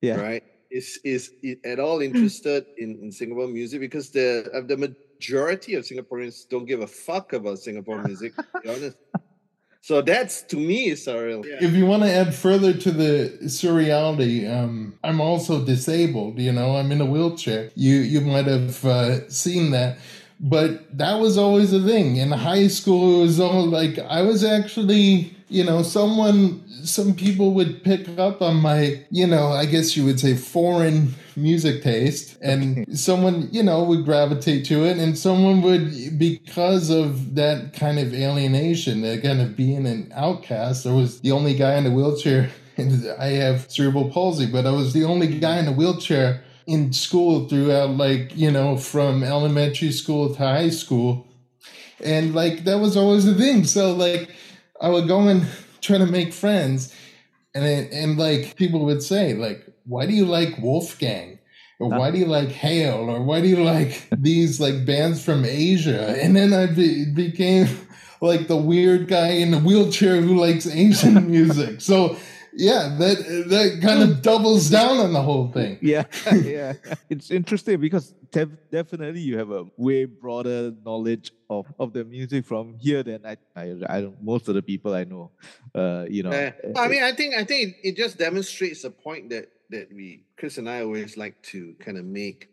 [0.00, 0.16] Yeah.
[0.16, 1.22] right, is is
[1.64, 6.64] at all interested in, in Singapore music because the uh, the majority of Singaporeans don't
[6.64, 8.32] give a fuck about Singapore music.
[8.36, 8.96] To be honest.
[9.80, 11.44] So that's to me surreal.
[11.62, 16.38] If you want to add further to the surreality, um, I'm also disabled.
[16.38, 17.70] You know, I'm in a wheelchair.
[17.74, 19.98] You you might have uh, seen that,
[20.40, 22.16] but that was always a thing.
[22.16, 26.64] In high school, it was all like I was actually, you know, someone.
[26.84, 31.14] Some people would pick up on my, you know, I guess you would say foreign
[31.38, 37.34] music taste, and someone, you know, would gravitate to it, and someone would, because of
[37.34, 40.86] that kind of alienation, that kind of being an outcast.
[40.86, 42.50] I was the only guy in a wheelchair.
[42.78, 46.92] And I have cerebral palsy, but I was the only guy in a wheelchair in
[46.92, 51.26] school throughout, like, you know, from elementary school to high school.
[52.04, 53.64] And like, that was always the thing.
[53.64, 54.30] So, like,
[54.80, 55.44] I would go and
[55.80, 56.94] try to make friends.
[57.54, 61.38] And, it, and like, people would say, like, why do you like Wolfgang?
[61.80, 63.08] Or why do you like Hale?
[63.08, 66.16] Or why do you like these like bands from Asia?
[66.20, 67.68] And then I be, became
[68.20, 71.80] like the weird guy in the wheelchair who likes Asian music.
[71.80, 72.16] So
[72.52, 75.78] yeah, that that kind of doubles down on the whole thing.
[75.82, 76.72] Yeah, yeah.
[77.08, 82.44] It's interesting because def- definitely you have a way broader knowledge of, of the music
[82.44, 85.30] from here than I, I, I most of the people I know.
[85.72, 86.30] Uh, you know.
[86.30, 89.88] Uh, I mean, I think I think it, it just demonstrates the point that that
[89.92, 92.48] we Chris and I always like to kind of make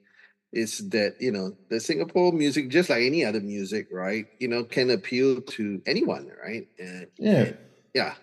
[0.54, 4.26] is that you know the Singapore music, just like any other music, right?
[4.40, 6.68] You know, can appeal to anyone, right?
[6.82, 7.52] Uh, Yeah.
[7.94, 8.14] yeah,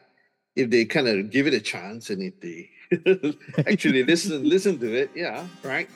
[0.56, 2.70] if they kind of give it a chance and if they
[3.66, 5.88] actually listen listen to it, yeah, right.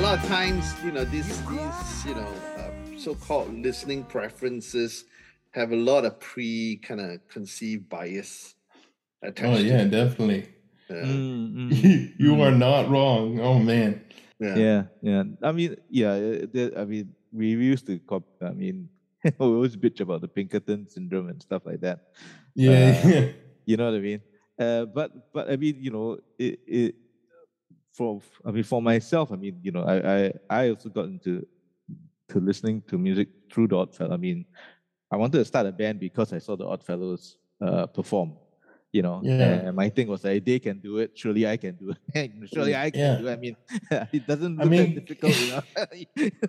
[0.00, 5.04] A lot of times, you know, these these you know uh, so-called listening preferences
[5.50, 8.54] have a lot of pre kind of conceived bias
[9.22, 9.44] attached.
[9.44, 10.48] Oh yeah, to definitely.
[10.88, 11.04] Yeah.
[11.04, 12.14] mm, mm.
[12.18, 13.40] you are not wrong.
[13.40, 14.00] Oh man.
[14.40, 14.56] yeah.
[14.56, 18.88] yeah yeah i mean yeah uh, i mean we used to cop i mean
[19.24, 22.16] we always bitch about the pinkerton syndrome and stuff like that
[22.54, 22.96] Yeah.
[23.04, 23.36] Uh,
[23.68, 24.24] you know what i mean
[24.56, 26.94] uh, but but i mean you know it, it
[28.00, 31.46] for i mean for myself i mean you know i i, I also got into
[32.30, 34.14] to listening to music through the oddfellow.
[34.14, 34.46] I mean
[35.12, 37.36] i wanted to start a band because i saw the oddfellows
[37.66, 38.28] uh, perform
[38.92, 39.68] you know Yeah.
[39.70, 42.74] and my thing was like they can do it surely i can do it surely
[42.74, 43.16] i can Yeah.
[43.20, 43.56] do it i mean
[44.12, 45.62] it doesn't I look mean- that difficult you know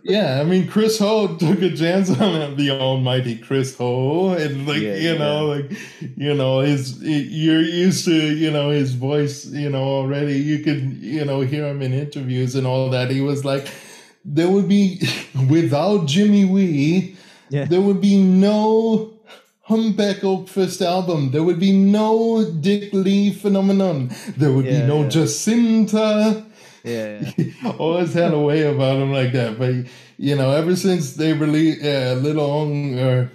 [0.03, 4.81] yeah, I mean, Chris Ho took a chance on the almighty Chris Ho, and like
[4.81, 5.71] Yeah, you know, like
[6.17, 10.37] you know, his you're used to you know his voice, you know, already.
[10.39, 13.11] You could you know hear him in interviews and all that.
[13.11, 13.67] He was like,
[14.25, 15.01] there would be
[15.49, 17.15] without Jimmy Wee,
[17.49, 17.65] Yeah.
[17.65, 19.10] there would be no
[19.71, 21.31] Humpback Oak first album.
[21.31, 24.09] There would be no Dick Lee phenomenon.
[24.37, 25.09] There would Yeah, be no yeah.
[25.15, 26.45] Jacintha
[26.83, 27.71] yeah, yeah.
[27.79, 29.57] always had a way about him like that.
[29.59, 29.75] But
[30.17, 33.31] you know, ever since they released uh, Little Ong or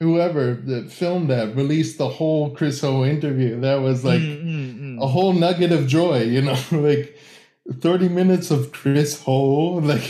[0.00, 4.80] whoever that filmed that released the whole Chris Ho interview, that was like Mm, mm,
[4.80, 5.02] mm.
[5.02, 6.22] a whole nugget of joy.
[6.22, 7.16] You know, like
[7.80, 10.06] thirty minutes of Chris Ho, like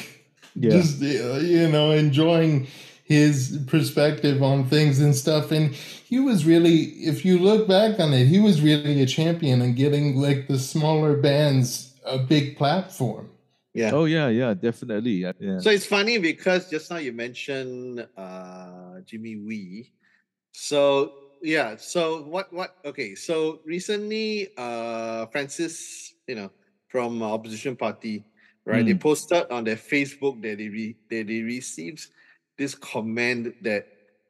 [0.55, 0.71] Yeah.
[0.71, 2.67] just you know enjoying
[3.13, 3.35] his
[3.67, 5.75] perspective on things and stuff and
[6.13, 6.79] he was really
[7.11, 10.59] if you look back on it he was really a champion in getting like the
[10.59, 13.29] smaller bands a big platform
[13.75, 13.91] yeah.
[13.95, 15.25] Oh yeah, yeah, definitely.
[15.25, 15.59] Yeah, yeah.
[15.59, 19.93] So it's funny because just now you mentioned uh, Jimmy Wee.
[20.53, 26.51] So yeah, so what what okay, so recently uh Francis, you know,
[26.89, 28.29] from opposition party,
[28.69, 28.85] right?
[28.85, 29.01] They Mm.
[29.01, 32.13] posted on their Facebook that they re- that they received
[32.63, 33.85] this comment that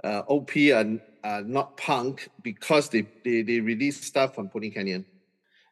[0.04, 0.88] uh, OP are,
[1.24, 5.04] are not punk because they, they they released stuff on Pony Canyon.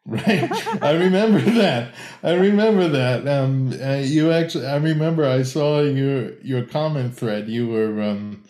[0.05, 0.49] right
[0.81, 1.93] i remember that
[2.23, 7.47] i remember that um uh, you actually i remember i saw your your comment thread
[7.47, 8.43] you were um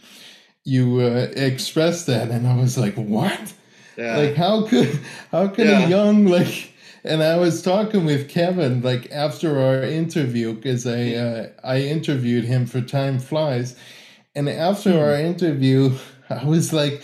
[0.64, 3.54] you uh, expressed that and i was like what
[3.98, 4.18] Yeah.
[4.18, 5.00] like how could
[5.32, 5.86] how could Yeah.
[5.86, 11.02] a young like and i was talking with kevin like after our interview because i
[11.16, 13.76] uh, i interviewed him for time flies
[14.36, 15.26] and after our hmm.
[15.26, 15.92] interview
[16.30, 17.02] i was like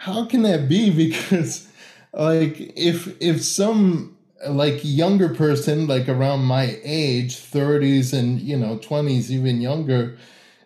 [0.00, 0.90] how can that be?
[0.96, 1.68] Because
[2.12, 4.16] like if if some
[4.48, 10.16] like younger person like around my age 30s and you know 20s even younger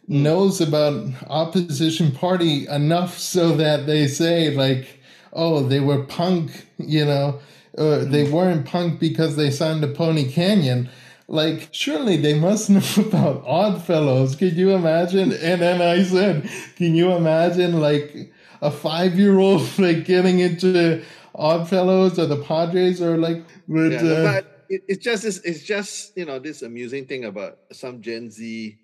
[0.07, 0.23] hmm.
[0.23, 5.01] knows about opposition party enough so that they say like
[5.33, 7.41] oh they were punk you know
[7.77, 8.33] uh, they hmm.
[8.33, 10.89] weren't punk because they signed to Pony Canyon.
[11.27, 14.37] Like, surely they must know about Oddfellows.
[14.37, 15.33] Could you imagine?
[15.33, 18.33] And then I said, can you imagine like
[18.63, 21.03] a five year old like getting into
[21.35, 25.63] Oddfellows or the Padres or like, but, Yeah, uh, but it, it's just this, it's
[25.63, 28.79] just you know this amusing thing about some Gen Z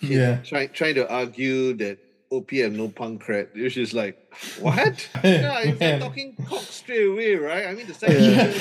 [0.00, 0.42] Yeah.
[0.44, 1.98] trying trying to argue that
[2.36, 4.18] OP have no punk cred, which is like
[4.60, 5.08] what?
[5.22, 6.00] yeah, if they're Man.
[6.00, 7.66] talking cock straight away, right?
[7.66, 8.52] I mean the second Yeah.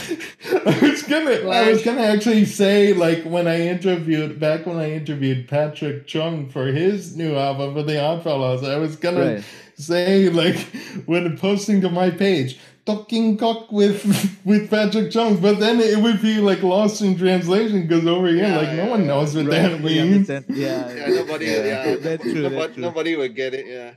[0.65, 4.91] I was gonna I was gonna actually say like when I interviewed back when I
[4.91, 9.43] interviewed Patrick Chng for his new album for the Oddfellows, I was gonna Right.
[9.75, 10.57] say like
[11.05, 14.03] when posting to my page, talking cock with
[14.45, 18.43] with Patrick Jones, but then it would be like lost in translation because over here
[18.47, 20.29] Yeah, like no one knows what Right, that means.
[20.29, 21.45] Yeah, Yeah, nobody.
[21.45, 22.33] Yeah, that's true.
[22.43, 22.81] nobody, That's true.
[22.81, 23.65] nobody will get it.
[23.67, 23.93] Yeah.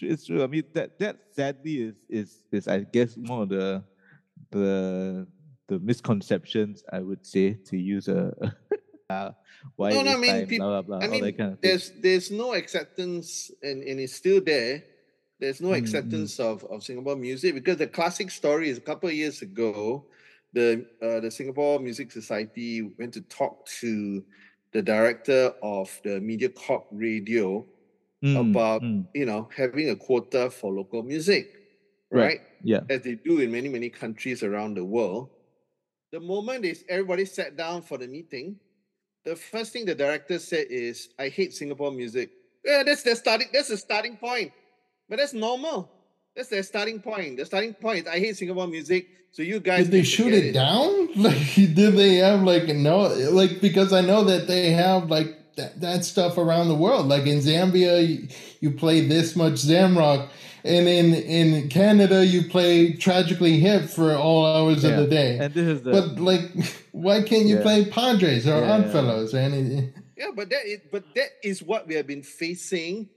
[0.00, 0.42] It's true.
[0.44, 3.82] I mean that that sadly is is is I guess more the
[4.50, 5.26] the
[5.66, 8.32] the misconceptions I would say to use a
[9.10, 9.30] uh,
[9.76, 11.90] why No, no, I mean, time, peop- blah blah blah, I mean, kind of there's
[12.00, 14.84] there's no acceptance, and, and it's still there.
[15.40, 15.78] There's no Mm, mm.
[15.78, 20.06] acceptance of, of Singapore music because the classic story is a couple of years ago,
[20.52, 24.24] the uh, the Singapore Music Society went to talk to
[24.72, 27.66] the director of the MediaCorp Radio
[28.24, 31.54] Mm, about mm, you know having a quota for local music,
[32.10, 32.34] Right.
[32.34, 32.40] right?
[32.64, 32.80] yeah.
[32.88, 35.30] As they do in many many countries around the world.
[36.12, 38.58] The moment is everybody sat down for the meeting,
[39.24, 42.30] the first thing the director said is, "I hate Singapore music."
[42.64, 43.48] Yeah, that's their starting.
[43.52, 44.52] That's the starting point.
[45.08, 45.90] But that's normal.
[46.36, 47.36] That's their starting point.
[47.38, 50.52] The starting point "I hate Singapore music." So you guys Did they shoot forget it
[50.52, 51.08] down?
[51.16, 55.80] Like, did they have like no, like because I know that they have like that,
[55.80, 57.06] that stuff around the world.
[57.08, 58.28] Like in Zambia, you,
[58.60, 60.28] you play this much Zamrock,
[60.64, 64.90] and in in Canada, you play Tragically Hip for all hours Yeah.
[64.90, 65.38] of the day.
[65.38, 66.42] And this is the but like,
[66.92, 67.62] why can't you Yeah.
[67.62, 68.72] play Padres or Yeah.
[68.76, 69.92] Oddfellows or anything?
[70.16, 73.08] Yeah, but that is but that is what we have been facing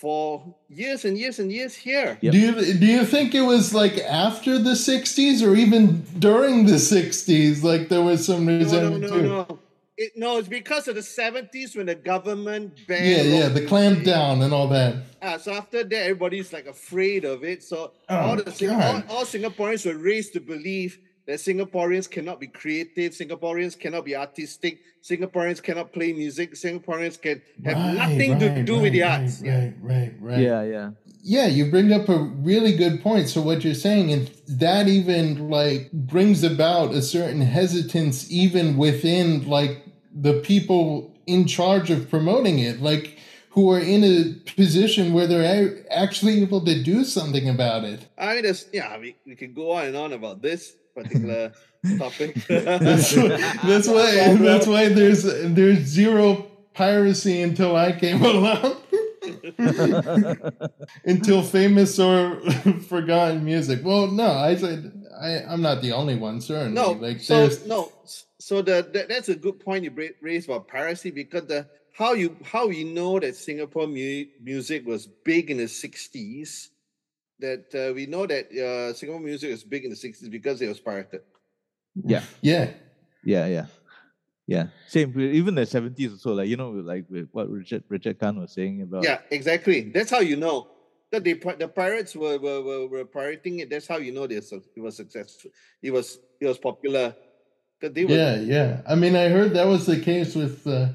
[0.00, 2.18] for years and years and years here.
[2.20, 2.32] Yep.
[2.32, 6.78] Do you do you think it was like after the '60s or even during the
[6.78, 7.62] '60s?
[7.62, 9.22] Like there was some No, no, no, too.
[9.22, 9.58] no.
[10.00, 13.04] It, no, it's because of the 70s when the government banned.
[13.04, 13.68] Yeah, yeah, the music.
[13.68, 14.94] clamp down and all that.
[15.20, 17.64] Ah, so after that, everybody's like afraid of it.
[17.64, 22.46] So Oh, all the all, all Singaporeans were raised to believe that Singaporeans cannot be
[22.46, 28.48] creative, Singaporeans cannot be artistic, Singaporeans cannot play music, Singaporeans can have Right, nothing to
[28.48, 29.42] right, do with the arts.
[29.42, 29.60] Right, Yeah.
[29.60, 30.38] right, right, right.
[30.38, 30.90] yeah, yeah.
[31.22, 33.28] Yeah, you bring up a really good point.
[33.28, 39.46] So what you're saying and that even like brings about a certain hesitance even within
[39.46, 43.18] like the people in charge of promoting it, like
[43.50, 48.06] who are in a position where they're a- actually able to do something about it.
[48.16, 51.52] I mean, there's, yeah, we, we can go on and on about this particular
[51.98, 52.34] topic.
[52.48, 58.76] That's, that's why that's why there's there's zero piracy until I came along.
[61.04, 62.40] until famous or
[62.88, 63.80] forgotten music.
[63.84, 66.72] Well, no, I said I, I'm not the only one, certainly.
[66.72, 67.92] No, like so there's no,
[68.38, 72.36] so the, that that's a good point you raised about piracy because the how you
[72.44, 76.68] how we know that Singapore mu- music was big in the '60s.
[77.40, 80.68] That uh, we know that uh, Singapore music was big in the '60s because it
[80.68, 81.22] was pirated.
[81.94, 82.70] yeah, yeah,
[83.24, 83.66] yeah, yeah.
[84.48, 85.12] Yeah, same.
[85.20, 88.80] Even the seventies also, like you know, like with what Richard Richard Khan was saying
[88.80, 89.04] about.
[89.04, 89.90] Yeah, exactly.
[89.92, 90.68] That's how you know
[91.12, 93.68] that they the pirates were were, were, were pirating it.
[93.68, 95.50] That's how you know they it was successful.
[95.82, 97.14] It was it was popular.
[97.80, 98.80] 'Cause they were yeah, yeah.
[98.88, 100.88] I mean, I heard that was the case with uh,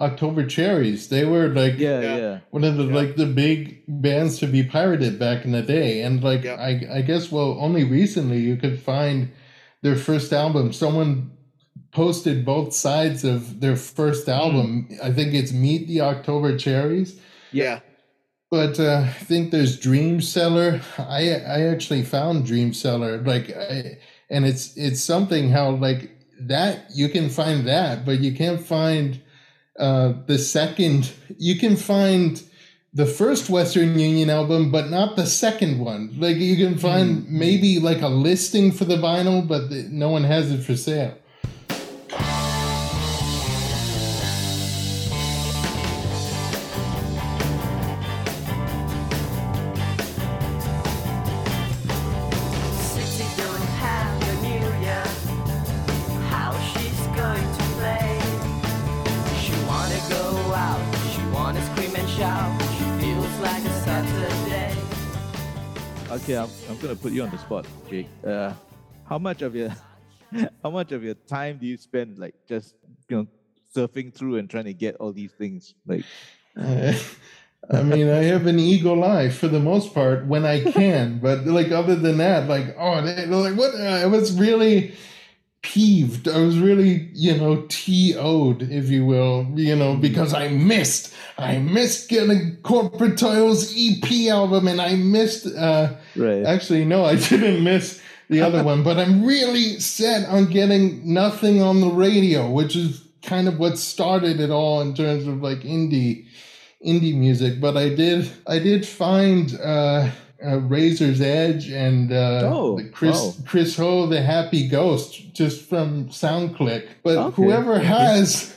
[0.00, 1.08] October Cherries.
[1.08, 2.16] They were like yeah, Yeah.
[2.16, 2.38] yeah.
[2.50, 2.94] one of the Yeah.
[2.94, 6.54] like the big bands to be pirated back in the day, and like Yeah.
[6.54, 9.28] I I guess well only recently you could find
[9.82, 10.72] their first album.
[10.72, 11.30] Someone
[11.92, 14.88] posted both sides of their first album.
[15.02, 17.20] I think it's Meet the October Cherries.
[17.52, 17.80] yeah.
[18.50, 20.80] But uh, I think there's Dream Seller.
[20.98, 26.84] I I actually found Dream Seller, like, I, and it's it's something how like that
[26.94, 29.20] you can find that, but you can't find
[29.78, 31.12] uh, the second.
[31.38, 32.42] You can find
[32.94, 36.14] the first Western Union album, but not the second one.
[36.18, 40.24] Like you can find maybe like a listing for the vinyl, but the, no one
[40.24, 41.16] has it for sale.
[66.32, 68.08] Okay, I'm, I'm gonna put you on the spot, Jake.
[68.26, 68.54] Uh,
[69.04, 69.68] how much of your
[70.62, 72.74] how much of your time do you spend like just
[73.10, 73.26] you know
[73.76, 75.74] surfing through and trying to get all these things?
[75.86, 76.06] Like,
[76.56, 76.94] Uh,
[77.70, 81.44] I mean, I have an eagle eye for the most part when I can, but
[81.44, 83.74] like other than that, like oh, they, like what?
[83.74, 84.94] I was really
[85.62, 86.28] peeved.
[86.28, 91.58] I was really, you know, TO'd, if you will, you know, because I missed, I
[91.58, 95.46] missed getting Corporate Toil's EP album, and I missed.
[95.46, 96.44] uh right?
[96.44, 101.62] Actually, no, I didn't miss the other one, but I'm really set on getting nothing
[101.62, 105.60] on the radio, which is kind of what started it all in terms of like
[105.60, 106.26] indie
[106.84, 107.60] indie music.
[107.60, 110.10] But I did I did find uh,
[110.44, 113.32] uh Razor's Edge and uh Oh, the Chris wow.
[113.46, 116.88] Chris Ho the Happy Ghost just from SoundClick.
[117.02, 118.56] But Okay, whoever has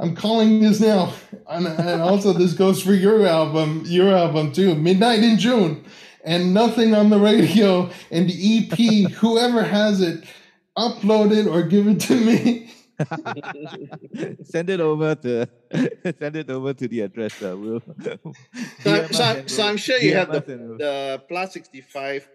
[0.00, 1.12] I'm calling this now,
[1.46, 5.84] and, and also this goes for your album, your album too, Midnight in June,
[6.24, 9.10] and nothing on the radio and the EP.
[9.12, 10.24] whoever has it,
[10.76, 12.72] upload it or give it to me.
[14.44, 15.46] send it over to
[16.18, 17.40] send it over to the address.
[17.42, 18.18] Uh, we'll So,
[18.84, 22.28] DM us so, so I'm sure you DM have the, and the plus 65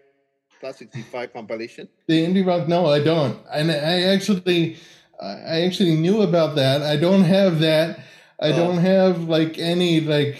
[0.60, 1.88] plus 65 compilation.
[2.08, 4.76] The indie rock, no, I don't, and I actually,
[5.20, 6.82] I actually knew about that.
[6.82, 7.98] I don't have that.
[8.40, 8.56] I Oh.
[8.56, 10.38] don't have like any like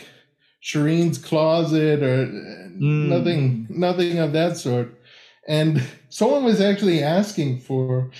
[0.62, 3.08] Shireen's closet or Mm.
[3.08, 4.92] nothing, nothing of that sort.
[5.48, 8.10] And someone was actually asking for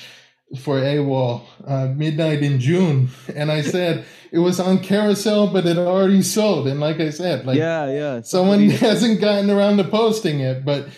[0.60, 5.76] for AWOL uh, midnight in June, and I said it was on Carousell, but it
[5.76, 6.68] already sold.
[6.68, 8.20] And like I said, like yeah, yeah.
[8.22, 10.88] someone hasn't gotten around to posting it but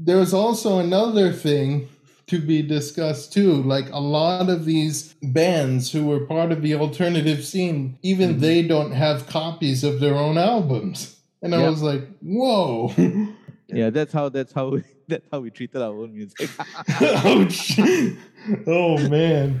[0.00, 1.88] there's also another thing
[2.28, 6.74] to be discussed too like a lot of these bands who were part of the
[6.74, 8.40] alternative scene even Mhm.
[8.40, 11.70] they don't have copies of their own albums and i Yeah.
[11.70, 12.92] was like whoa
[13.68, 14.76] yeah, that's how that's how
[15.08, 16.48] that's how we treated our own music.
[17.00, 17.78] ouch
[18.66, 19.60] oh man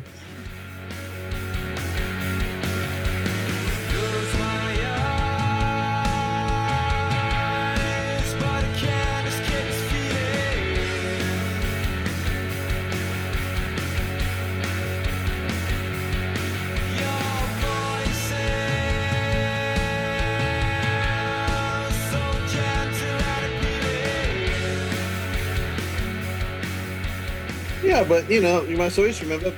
[27.98, 29.52] Yeah, but you know, you must always remember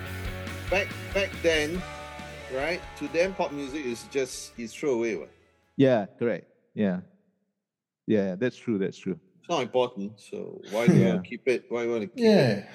[0.70, 1.82] back back then,
[2.55, 2.80] right?
[2.97, 5.16] To them, pop music is just is throwaway.
[5.16, 5.28] What?
[5.76, 6.47] yeah, correct.
[6.72, 7.01] Yeah.
[8.07, 8.78] Yeah, that's true.
[8.78, 9.20] That's true.
[9.41, 10.18] It's not important.
[10.18, 11.09] So why do you Yeah.
[11.11, 11.66] want to keep it?
[11.68, 12.66] Why do you want to keep yeah it?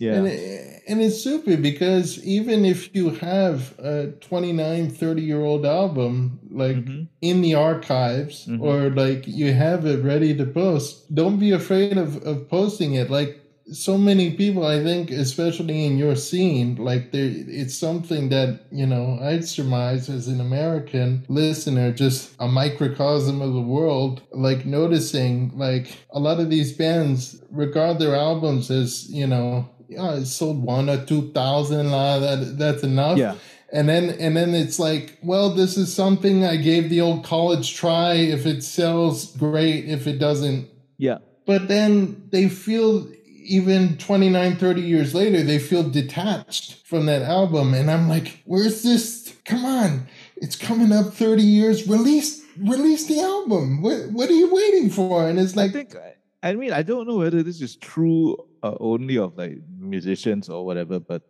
[0.00, 0.14] Yeah.
[0.14, 5.64] And, it, and it's stupid because even if you have a 29, 30 year old
[5.64, 7.06] album, like Mhm.
[7.22, 8.60] in the archives, Mhm.
[8.60, 13.08] or like you have it ready to post, don't be afraid of, of posting it.
[13.08, 13.40] Like
[13.72, 18.86] so many people, I think, especially in your scene, like there, it's something that, you
[18.86, 25.56] know, I'd surmise as an American listener, just a microcosm of the world, like noticing
[25.58, 30.62] like a lot of these bands regard their albums as, you know, yeah, it sold
[30.62, 31.86] one or two thousand.
[31.92, 33.18] Uh, that that's enough.
[33.18, 33.34] Yeah.
[33.72, 37.76] And then and then it's like, well, this is something I gave the old college
[37.76, 38.14] try.
[38.14, 39.84] If it sells, great.
[39.88, 41.18] If it doesn't, Yeah.
[41.46, 43.06] but then they feel
[43.46, 48.82] even 29 30 years later they feel detached from that album and i'm like where's
[48.82, 54.34] this come on it's coming up 30 years release release the album what, what are
[54.42, 57.42] you waiting for and it's like I think I- I mean I don't know whether
[57.42, 61.22] this is true uh, only of like musicians or whatever, but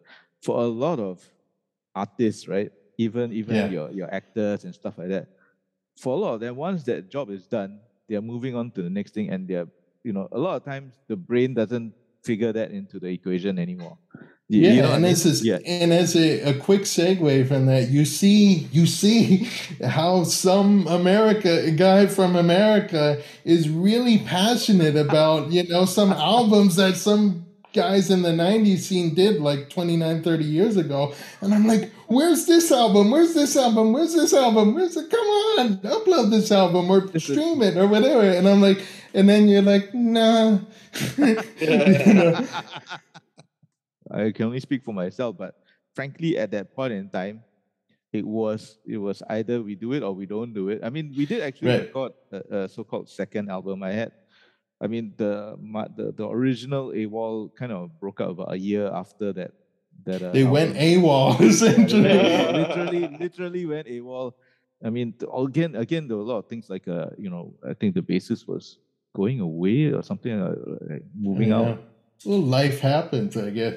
[0.42, 1.22] for a lot of
[1.94, 2.70] artists, right?
[2.98, 3.68] Even even Yeah.
[3.68, 5.28] your your actors and stuff like that.
[6.02, 8.82] For a lot of them, once that job is done, they are moving on to
[8.82, 9.68] the next thing, and they're
[10.04, 11.94] you know a lot of times the brain doesn't
[12.26, 13.98] figure that into the equation anymore.
[14.48, 15.12] You- yeah, you know I and mean?
[15.12, 19.48] this is yeah, and as a, a quick segue from that, you see you see
[19.84, 26.76] how some America a guy from America is really passionate about, you know, some albums
[26.76, 27.45] that some
[27.76, 31.14] guys in the 90s scene did like 29, 30 years ago.
[31.40, 33.10] And I'm like, where's this album?
[33.12, 33.92] Where's this album?
[33.92, 34.74] Where's this album?
[34.74, 35.10] Where's it?
[35.10, 35.26] Come
[35.60, 38.22] on, upload this album or stream it or whatever.
[38.24, 38.82] And I'm like,
[39.14, 40.58] and then you're like, nah.
[41.18, 41.34] You
[42.14, 42.46] know?
[44.10, 45.54] I can only speak for myself, but
[45.94, 47.42] frankly, at that point in time,
[48.12, 50.80] it was it was either we do it or we don't do it.
[50.82, 51.80] I mean, we did actually Right.
[51.90, 53.82] record a, a so-called second album.
[53.82, 54.12] I had,
[54.80, 58.90] I mean, the my, the the original AWOL kind of broke up about a year
[58.92, 59.52] after that.
[60.04, 60.76] That uh, They went.
[60.76, 62.02] AWOL, essentially.
[62.02, 64.32] literally, literally went AWOL.
[64.84, 67.72] I mean, again, again, there were a lot of things like, uh, you know, I
[67.72, 68.78] think the basis was
[69.14, 70.54] going away or something, uh,
[70.90, 71.60] like moving Yeah.
[71.60, 71.82] out.
[72.26, 73.76] Well, life happens, I guess.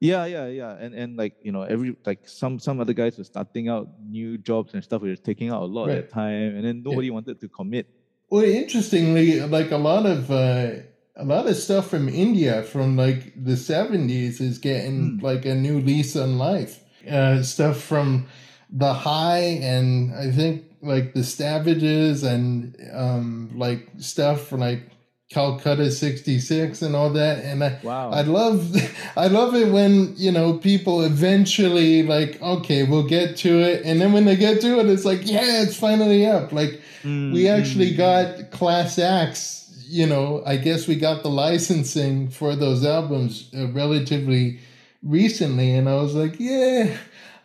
[0.00, 0.76] Yeah, yeah, yeah.
[0.78, 4.38] And and like, you know, every like some some other guys were starting out new
[4.38, 7.10] jobs and stuff, We were taking out a lot of their time and then nobody
[7.10, 7.90] wanted to commit.
[8.30, 10.70] Well, interestingly, like a lot of uh,
[11.16, 15.24] a lot of stuff from India from like the seventies is getting Hmm.
[15.24, 16.80] like a new lease on life.
[17.08, 18.26] Uh, stuff from
[18.70, 24.90] the High and I think like the Stavages and um, like stuff from like
[25.30, 27.44] Calcutta sixty six and all that.
[27.44, 28.10] And I, Wow.
[28.10, 28.74] I love
[29.16, 34.00] I love it when you know people eventually like okay we'll get to it and
[34.00, 37.46] then when they get to it it's like yeah it's finally up like Mm, we
[37.48, 43.48] actually got class acts you know i guess we got the licensing for those albums
[43.56, 44.58] uh, relatively
[45.04, 46.96] recently and i was like yeah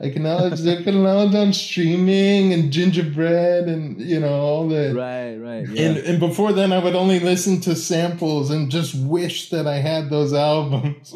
[0.03, 5.35] i can now it's now on streaming and gingerbread and you know all the Right,
[5.35, 5.67] right.
[5.69, 5.89] Yeah.
[5.89, 9.77] and, and before then, I would only listen to samples and just wish that I
[9.77, 11.13] had those albums.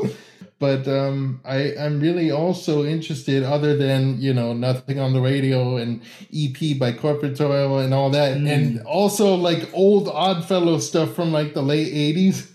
[0.60, 5.78] but um, I, I'm really also interested, other than you know nothing on the radio
[5.78, 6.02] and
[6.34, 8.50] EP by Corporate Toil and all that, Mm.
[8.50, 12.52] and also like old Oddfellow stuff from like the late '80s.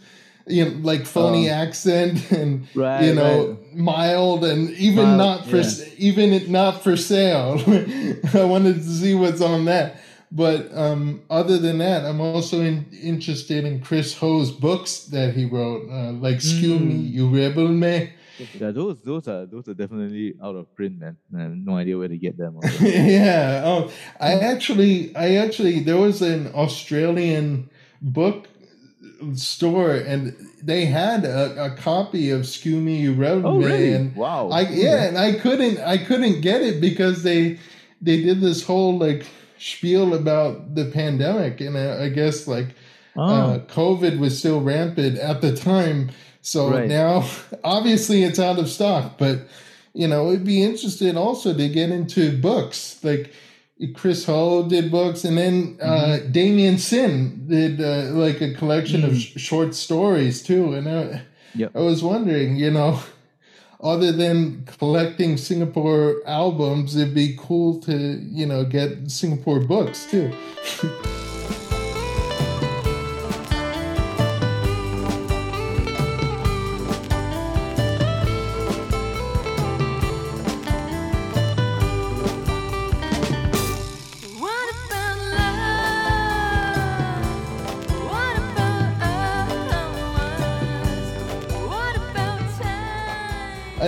[0.46, 1.52] You know, like phony Oh.
[1.54, 3.74] accent and Right, you know right.
[3.76, 5.84] mild and even Mild, not for yeah.
[5.98, 7.60] even it not for sale.
[8.34, 9.96] I wanted to see what's on that.
[10.34, 15.44] But um, other than that, I'm also in, interested in Chris Ho's books that he
[15.44, 17.12] wrote, uh, like "Skew Me, Mm.
[17.12, 18.10] You Rebel Me."
[18.58, 21.16] Yeah, those those are those are definitely out of print, man.
[21.36, 22.58] I have no idea where to get them.
[22.80, 23.62] yeah.
[23.64, 27.68] Oh, I actually, I actually, there was an Australian
[28.00, 28.48] book
[29.34, 34.08] store, and they had a, a copy of "Skew Me, You Rebel oh, really?
[34.14, 34.48] wow.
[34.50, 37.58] I yeah, and I couldn't I couldn't get it because they
[38.00, 39.26] they did this whole like
[39.58, 42.74] spiel about the pandemic, and I, I guess like
[43.14, 46.10] Oh, uh, COVID was still rampant at the time.
[46.40, 46.88] So Right.
[46.88, 47.28] now,
[47.64, 49.18] obviously, it's out of stock.
[49.18, 49.40] But
[49.92, 52.98] you know, it'd be interesting also to get into books.
[53.04, 53.32] Like
[53.94, 59.10] Chris Ho did books, and then uh, Damien Sin did uh, like a collection of
[59.12, 59.20] Mm.
[59.20, 60.74] sh- short stories too.
[60.74, 61.22] And I,
[61.54, 61.72] Yep.
[61.74, 62.98] I was wondering, you know.
[63.84, 67.94] Other than collecting Singapore albums, it'd be cool to,
[68.30, 70.30] you know, get Singapore books too.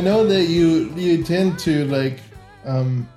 [0.05, 2.21] know that you you tend to like
[2.65, 3.09] um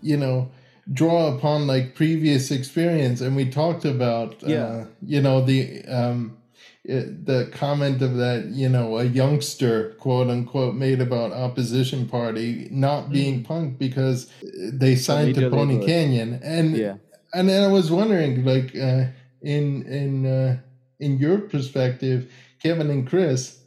[0.00, 0.50] you know
[0.92, 6.36] draw upon like previous experience and we talked about uh, you know the um
[6.84, 12.66] it, the comment of that you know a youngster quote unquote made about opposition party
[12.70, 14.28] not being punk because
[14.72, 15.84] they signed to Pony.
[15.86, 16.96] Canyon and yeah.
[17.32, 19.06] and then I was wondering, like, uh,
[19.40, 20.58] in in uh,
[20.98, 23.58] in your perspective, Kevin and Chris,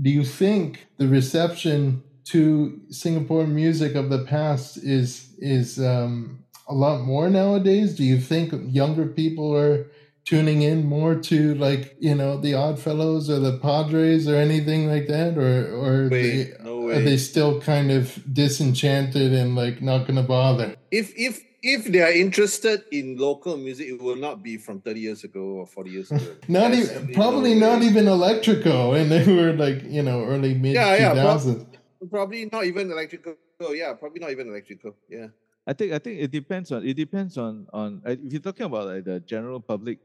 [0.00, 6.74] do you think the reception to Singapore music of the past is is um, a
[6.74, 7.96] lot more nowadays?
[7.96, 9.86] Do you think younger people are
[10.24, 15.08] tuning in more to like you know the Oddfellows or the Padres or anything like
[15.08, 20.06] that, or or Way, they, no are they still kind of disenchanted and like not
[20.06, 20.76] gonna bother?
[20.90, 25.00] If if if they are interested in local music, it will not be from 30
[25.00, 26.24] years ago or 40 years ago.
[26.48, 30.24] Not There's even, simply probably no not even Electrico, and they were like, you know,
[30.24, 31.66] early mid Yeah, two yeah, prob-
[32.10, 33.36] Probably not even Electrico.
[33.70, 34.94] Yeah, probably not even Electrico.
[35.08, 35.28] Yeah.
[35.64, 38.88] I think I think it depends on it depends on on if you're talking about
[38.88, 40.00] like the general public,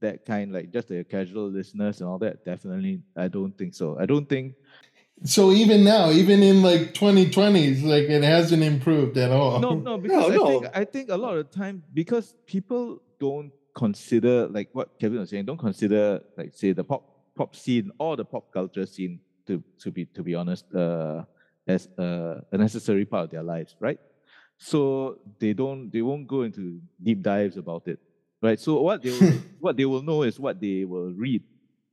[0.00, 2.44] that kind like just the casual listeners and all that.
[2.44, 3.96] Definitely, I don't think so.
[3.98, 4.52] I don't think
[5.22, 9.60] So even now, even in like 2020s, like it hasn't improved at all.
[9.60, 10.46] no no because I no.
[10.46, 15.20] think I think a lot of the time because people don't consider like what Kevin
[15.20, 15.44] was saying.
[15.46, 17.02] Don't consider like say the pop
[17.36, 21.22] pop scene or the pop culture scene to to be to be honest uh,
[21.66, 23.98] as a, a necessary part of their lives, right?
[24.58, 27.98] So they don't they won't go into deep dives about it,
[28.42, 28.58] right?
[28.60, 31.42] So what they will, what they will know is what they will read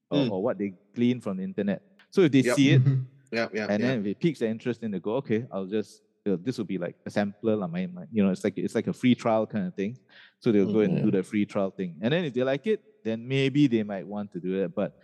[0.09, 0.31] or, Mm.
[0.31, 1.81] or what they glean from the internet.
[2.11, 2.55] So if they Yep.
[2.55, 2.81] see it.
[3.33, 3.67] Yeah, yeah.
[3.69, 3.87] and yeah.
[3.87, 6.65] then if it piques their interest, then they go, okay, I'll just uh, this will
[6.65, 9.15] be like a sampler, lah, my, my, you know, it's like it's like a free
[9.15, 9.97] trial kind of thing.
[10.39, 12.83] So they'll go and do the free trial thing, and then if they like it,
[13.03, 14.75] then maybe they might want to do it.
[14.75, 14.97] But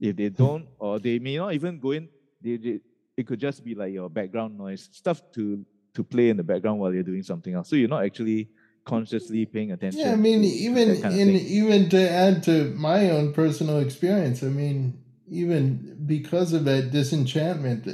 [0.00, 2.08] if they don't, or they may not even go in,
[2.40, 2.80] they, they
[3.16, 6.80] it could just be like your background noise stuff to to play in the background
[6.80, 7.68] while you're doing something else.
[7.68, 8.48] So you're not actually
[8.84, 10.00] consciously paying attention.
[10.00, 13.78] Yeah, I mean, even that kind of in even to add to my own personal
[13.78, 17.86] experience, I mean, even because of that disenchantment,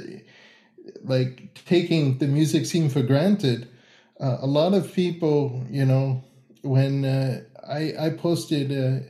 [1.03, 3.67] like taking the music scene for granted.
[4.19, 6.23] Uh, a lot of people, you know,
[6.61, 9.03] when uh, I I posted uh,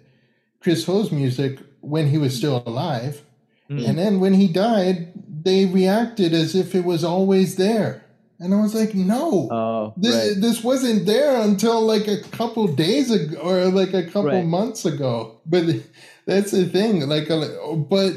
[0.61, 3.22] Chris Ho's music when he was still alive,
[3.69, 3.88] Mm.
[3.88, 5.13] and then when he died,
[5.43, 8.03] they reacted as if it was always there,
[8.42, 9.48] and I was like, no.
[9.52, 10.42] Oh, This, right.
[10.42, 14.46] this wasn't there until like a couple days ago or like a couple Right.
[14.46, 15.39] months ago.
[15.46, 15.64] But
[16.26, 17.08] that's the thing.
[17.08, 18.14] Like, uh, but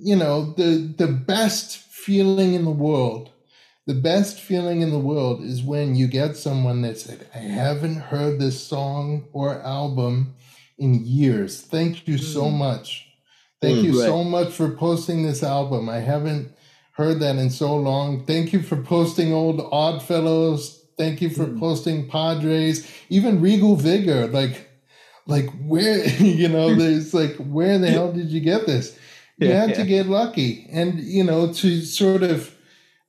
[0.00, 0.70] you know, the
[1.02, 3.30] the best feeling in the world,
[3.86, 7.96] the best feeling in the world is when you get someone that said, "I haven't
[8.12, 10.34] heard this song or album
[10.78, 11.60] in years.
[11.60, 12.58] Thank you so Mm.
[12.66, 13.06] much.
[13.60, 13.84] Thank Mm.
[13.84, 15.88] you so much for posting this album.
[15.88, 16.52] I haven't."
[16.98, 18.26] Heard that in so long.
[18.26, 20.84] Thank you for posting old Oddfellows.
[20.98, 21.60] Thank you for Mm.
[21.60, 24.26] posting Padres, even Regal Vigor.
[24.26, 24.68] Like,
[25.28, 28.98] like where you know, there's like where the hell did you get this?
[29.38, 29.86] You Yeah, had to yeah.
[29.86, 32.52] get lucky, and you know to sort of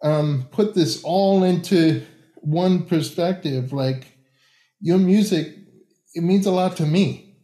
[0.04, 2.04] um, put this all into
[2.36, 3.74] one perspective.
[3.74, 4.06] Like
[4.82, 5.56] your music,
[6.16, 7.38] it means a lot to me.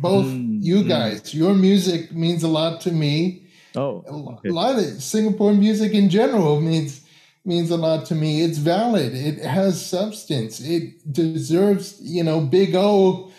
[0.00, 0.88] Both Mm, you mm.
[0.88, 3.46] guys, your music means a lot to me
[3.76, 4.48] Oh, a okay.
[4.48, 7.02] a lot of Singapore music in general means
[7.44, 8.42] means a lot to me.
[8.42, 9.14] It's valid.
[9.14, 10.60] It has substance.
[10.60, 13.30] It deserves, you know, Big O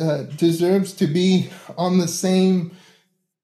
[0.00, 2.76] uh, deserves to be on the same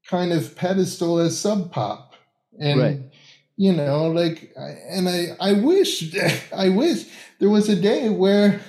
[0.08, 2.14] kind of pedestal as Sub Pop,
[2.58, 3.00] and Right.
[3.56, 6.14] you know, like, and I I wish
[6.56, 7.04] I wish
[7.38, 8.60] there was a day where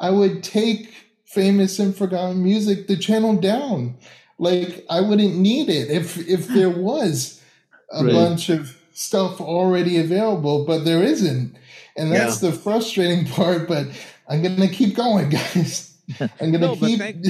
[0.00, 0.94] I would take
[1.24, 3.96] famous and forgotten music the channel down
[4.40, 7.40] like I wouldn't need it if if there was
[7.92, 8.12] a Right.
[8.14, 8.62] bunch of
[8.92, 11.54] stuff already available, but there isn't,
[11.96, 13.68] and that's the frustrating part.
[13.68, 13.86] But
[14.28, 15.94] I'm gonna keep going, guys.
[16.40, 16.98] I'm gonna No, keep.
[16.98, 17.26] thank-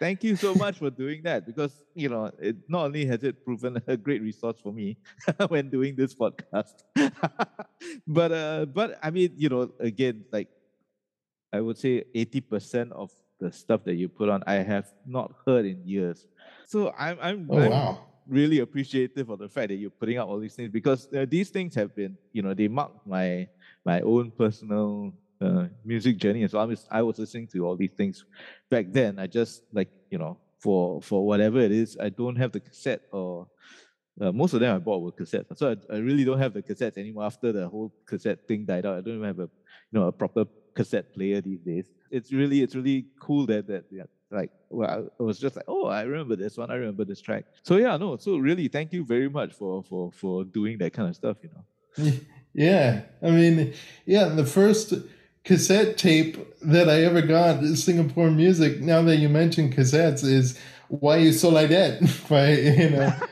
[0.00, 3.40] Thank you so much for doing that because you know it not only has it
[3.46, 4.98] proven a great resource for me
[5.48, 6.74] when doing this podcast,
[8.06, 10.48] but uh, but I mean you know again like
[11.54, 15.32] I would say eighty percent of the stuff that you put on I have not
[15.46, 16.26] heard in years.
[16.74, 17.98] So I'm I'm, oh I'm wow!
[18.26, 21.50] really appreciative of the fact that you're putting out all these things because uh, these
[21.50, 23.46] things have been, you know, they mark my
[23.84, 26.42] my own personal uh, music journey.
[26.42, 28.24] And so I was I was listening to all these things
[28.72, 29.20] back then.
[29.20, 33.02] I just like you know for for whatever it is, I don't have the cassette
[33.12, 33.46] or.
[34.20, 36.62] Uh, most of them I bought were cassettes, so I, I really don't have the
[36.62, 37.24] cassettes anymore.
[37.24, 39.48] After the whole cassette thing died out, I don't even have a
[39.90, 40.44] you know a proper
[40.74, 41.90] cassette player these days.
[42.14, 45.86] It's really it's really cool that that yeah, like well I, was just like oh
[45.86, 47.44] I remember this one I remember this track.
[47.62, 51.08] So yeah no so really thank you very much for for for doing that kind
[51.08, 52.12] of stuff you know.
[52.54, 53.74] Yeah, I mean,
[54.06, 54.94] yeah, the first
[55.44, 58.80] cassette tape that I ever got is Singapore music.
[58.80, 60.58] Now that you mention cassettes, is
[60.88, 63.12] "Why You So Like That" by you know.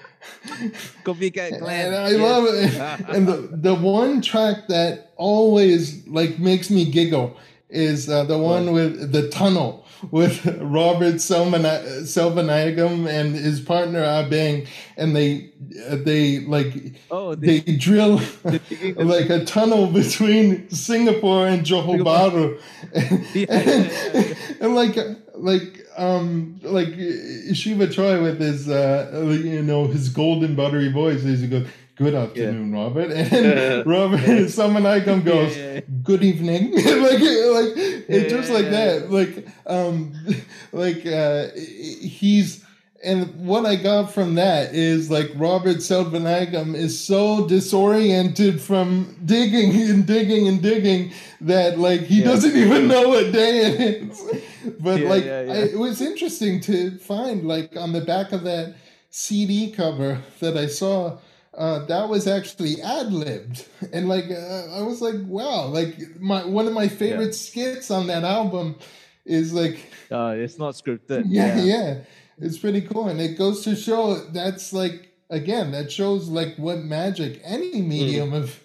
[1.05, 1.87] Copycat Clan.
[1.87, 2.20] And I yes.
[2.20, 3.14] love it.
[3.14, 7.37] and the, the one track that always like makes me giggle
[7.73, 14.66] is uh, the one with the tunnel with Robert Selvanagam and his partner Abeng,
[14.97, 15.51] and they
[15.89, 16.75] uh, they like
[17.11, 22.61] oh they they, drill they're digging the- like a tunnel between Singapore and Johor Bahru,
[22.93, 24.35] and, Yeah, yeah.
[24.61, 24.97] and like
[25.35, 26.89] like um like
[27.55, 31.66] Shiva Choy with his uh you know his golden buttery voice, he goes,
[31.97, 35.80] "Good afternoon, Robert," and Robert Samanaikum goes, Yeah, yeah, yeah.
[36.03, 37.72] "Good evening," like like
[38.09, 40.14] it's just like yeah, that, like um
[40.72, 42.64] like uh he's.
[43.05, 49.72] And what I got from that is like Robert Selvanagam is so disoriented from digging
[49.90, 52.26] and digging and digging that like he Yeah.
[52.26, 54.22] doesn't even know what day it is.
[54.78, 55.53] But Yeah, like yeah, yeah.
[55.53, 58.76] I, it was interesting to find like on the back of that
[59.11, 61.18] CD cover that I saw
[61.55, 66.44] uh, that was actually ad libbed, and like uh, I was like, wow, like my
[66.44, 68.76] one of my favorite skits on that album
[69.24, 69.78] is like
[70.11, 71.24] Uh, it's not scripted.
[71.28, 71.98] yeah, yeah,
[72.38, 73.09] It's pretty cool.
[73.09, 78.32] And it goes to show that's like, again, that shows like what magic any medium
[78.32, 78.59] of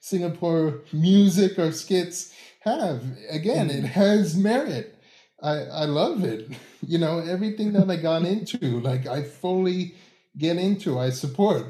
[0.00, 3.02] Singapore music or skits have.
[3.30, 4.96] Again, it has merit.
[5.42, 6.48] I, I love it.
[6.86, 9.94] You know, everything that I got into, like I fully
[10.38, 11.66] get into, I support.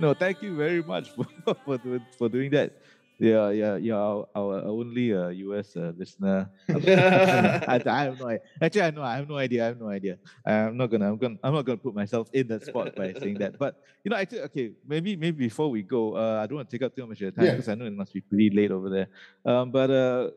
[0.00, 1.26] No, thank you very much for
[1.64, 1.78] for,
[2.18, 2.72] for doing that.
[3.18, 3.94] Yeah, yeah, yeah.
[3.96, 6.50] Our, our only uh, US uh, listener.
[6.68, 8.36] I, I have no.
[8.60, 9.02] Actually, I know.
[9.02, 9.64] I have no idea.
[9.64, 10.18] I have no idea.
[10.44, 11.08] I'm not gonna.
[11.08, 11.36] I'm gonna.
[11.42, 13.56] I'm not gonna put myself in that spot by saying that.
[13.58, 14.72] But you know, actually, okay.
[14.86, 17.20] Maybe, maybe before we go, uh, I don't want to take up too much of
[17.22, 17.52] your time Yeah.
[17.52, 19.08] because I know it must be pretty late over there.
[19.48, 20.30] Um, but uh,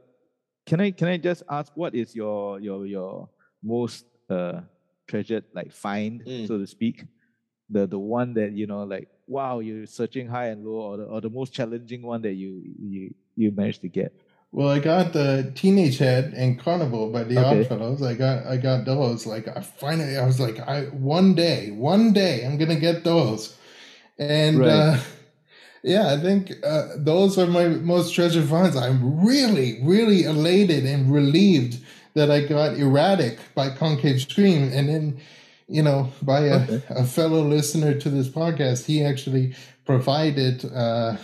[0.65, 3.27] can I can I just ask what is your your your
[3.61, 4.61] most uh
[5.05, 6.47] treasured like find, Mm.
[6.47, 7.03] so to speak?
[7.69, 11.03] The the one that you know, like wow, you're searching high and low, or the,
[11.03, 14.13] or the most challenging one that you you you managed to get.
[14.51, 17.61] Well, I got the Teenage Head and Carnival by the Okay.
[17.61, 18.01] Oddfellows.
[18.01, 19.25] I got I got those.
[19.25, 23.55] Like I finally, I was like, I one day, one day, I'm gonna get those.
[24.17, 24.67] And Right.
[24.67, 24.97] uh,
[25.83, 28.75] yeah, I think uh, those are my most treasured finds.
[28.75, 31.81] I'm really, really elated and relieved
[32.15, 35.21] that I got Erratic by Concave Scream, and then
[35.69, 36.81] you know by a, Okay.
[36.89, 39.53] a fellow listener to this podcast, he actually
[39.85, 41.15] provided uh,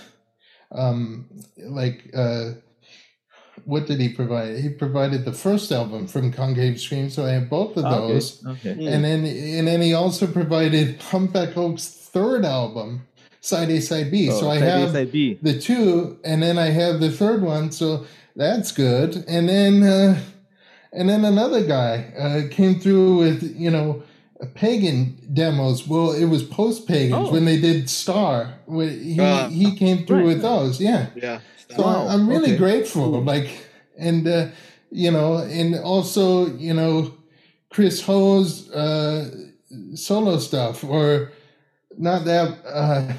[0.71, 1.25] um,
[1.57, 2.09] like.
[2.15, 2.51] Uh,
[3.63, 4.59] what did he provide?
[4.59, 8.13] He provided the first album from Concave Scream, so I have both of Ah, okay,
[8.13, 8.45] those.
[8.45, 8.75] Okay.
[8.75, 8.93] Mm.
[8.93, 13.07] And then and then he also provided Humpback Oak's third album,
[13.41, 14.29] Side A Side B.
[14.29, 15.39] so Oh, I side A, have side B.
[15.41, 19.23] the two, and then I have the third one, so that's good.
[19.27, 20.19] And then uh,
[20.93, 24.03] and then another guy uh, came through with you know
[24.53, 25.87] pagan demos.
[25.87, 27.31] Well, it was post pagans Oh.
[27.31, 28.53] when they did Star.
[28.67, 29.47] Wh- He Ah.
[29.49, 30.25] he came through Right.
[30.27, 31.07] with those, yeah.
[31.15, 31.39] Yeah.
[31.75, 32.57] So Wow, I'm really okay.
[32.57, 33.09] grateful.
[33.23, 33.49] Like,
[33.97, 34.47] and uh,
[34.91, 37.11] you know, and also you know,
[37.69, 39.29] Chris Ho's uh,
[39.95, 41.31] solo stuff, or
[41.97, 42.49] not that.
[42.67, 43.13] Uh,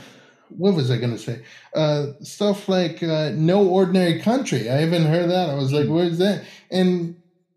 [0.56, 1.40] what was I gonna say?
[1.74, 5.50] Uh, stuff like uh, "No Ordinary Country." I haven't heard that.
[5.50, 7.16] I was like, "Where's that?" And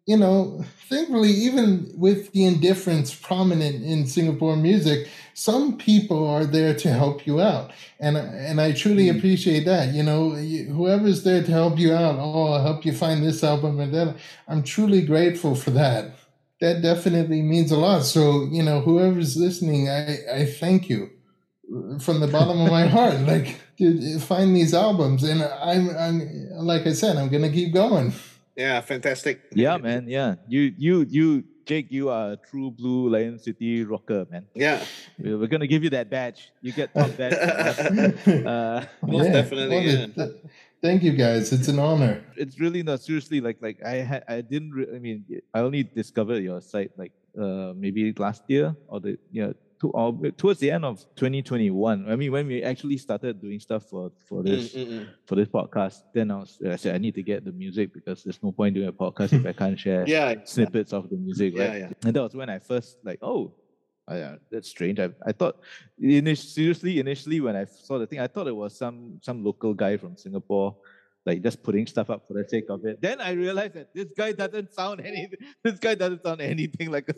[0.10, 1.66] you know, thankfully, even
[2.06, 5.00] with the indifference prominent in Singapore music,
[5.34, 7.68] some people are there to help you out,
[8.06, 9.18] and and I truly Mm.
[9.18, 9.86] appreciate that.
[9.98, 10.22] You know,
[10.78, 14.10] whoever's there to help you out, oh, I'll help you find this album and that.
[14.50, 16.04] I'm truly grateful for that.
[16.62, 18.02] That definitely means a lot.
[18.16, 18.22] So
[18.58, 20.02] you know, whoever's listening, I
[20.42, 21.02] I thank you
[22.00, 23.20] from the bottom of my heart.
[23.34, 23.48] Like,
[23.78, 26.18] to find these albums, and I'm I'm
[26.72, 28.12] like I said, I'm gonna keep going.
[28.60, 29.40] Yeah, fantastic.
[29.56, 30.04] Yeah, man.
[30.12, 31.28] Yeah, you you you
[31.64, 34.44] Jake, you are a true blue Lion City rocker, man.
[34.52, 34.84] Yeah,
[35.16, 36.52] We're we're gonna give you that badge.
[36.60, 37.40] You get top badge.
[38.28, 40.06] uh, Most definitely, well, yeah.
[40.12, 40.36] th- th-
[40.84, 41.54] thank you guys.
[41.56, 42.20] It's an honor.
[42.36, 45.24] it's really not seriously like like I had I didn't re- I mean
[45.56, 50.34] I only discovered your site like uh maybe last year or the you know to,
[50.38, 54.42] towards the end of 2021 I mean when we actually started doing stuff for for
[54.42, 55.08] Mm, this mm, mm.
[55.26, 58.24] for this podcast then I was I said I need to get the music because
[58.24, 61.54] there's no point doing a podcast if I can't share yeah, snippets of the music
[61.56, 61.90] Yeah, right yeah.
[62.04, 63.54] and that was when I first like oh
[64.12, 65.00] uh, yeah, that's strange.
[65.00, 65.62] I, I thought
[66.02, 69.76] init- seriously initially when I saw the thing, I thought it was some some local
[69.76, 70.76] guy from Singapore,
[71.30, 72.96] like just putting stuff up for the sake of it.
[73.08, 75.40] Then I realized that this guy doesn't sound anything.
[75.68, 77.14] This guy doesn't sound anything like a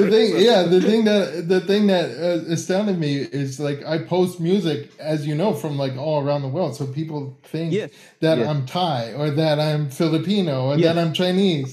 [0.00, 3.96] the thing, yeah, the thing that the thing that uh, astounded me is like I
[4.14, 4.80] post music,
[5.12, 7.20] as you know, from like all around the world, so people
[7.52, 7.90] think Yes,
[8.24, 8.48] that yes.
[8.50, 10.84] I'm Thai or that I'm Filipino or Yes.
[10.86, 11.70] that I'm Chinese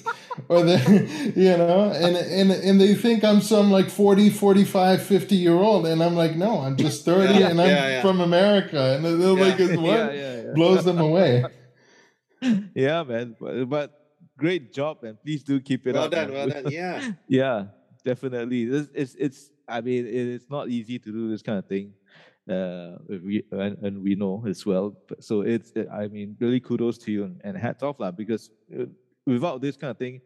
[0.52, 0.84] or that
[1.46, 5.86] you know, and and and they think I'm some like 40, 45, 50 year old,
[5.92, 8.02] and I'm like, no, I'm just thirty, Yeah, and I'm yeah, yeah.
[8.02, 9.46] from America, and they're Yeah.
[9.48, 10.54] like, what yeah, yeah, yeah.
[10.58, 11.32] blows them away.
[12.76, 13.36] yeah, man.
[13.40, 13.88] But, but
[14.38, 16.12] great job, and please do keep it Well up.
[16.12, 16.50] done, man.
[16.50, 16.72] well done.
[16.72, 17.66] Yeah, yeah
[18.06, 21.66] definitely this it's it's i mean it is not easy to do this kind of
[21.68, 21.92] thing
[22.50, 27.12] uh we and, and we know as well so it's i mean really kudos to
[27.12, 28.86] you and, and hats off lah, because uh,
[29.28, 30.22] without this kind of thing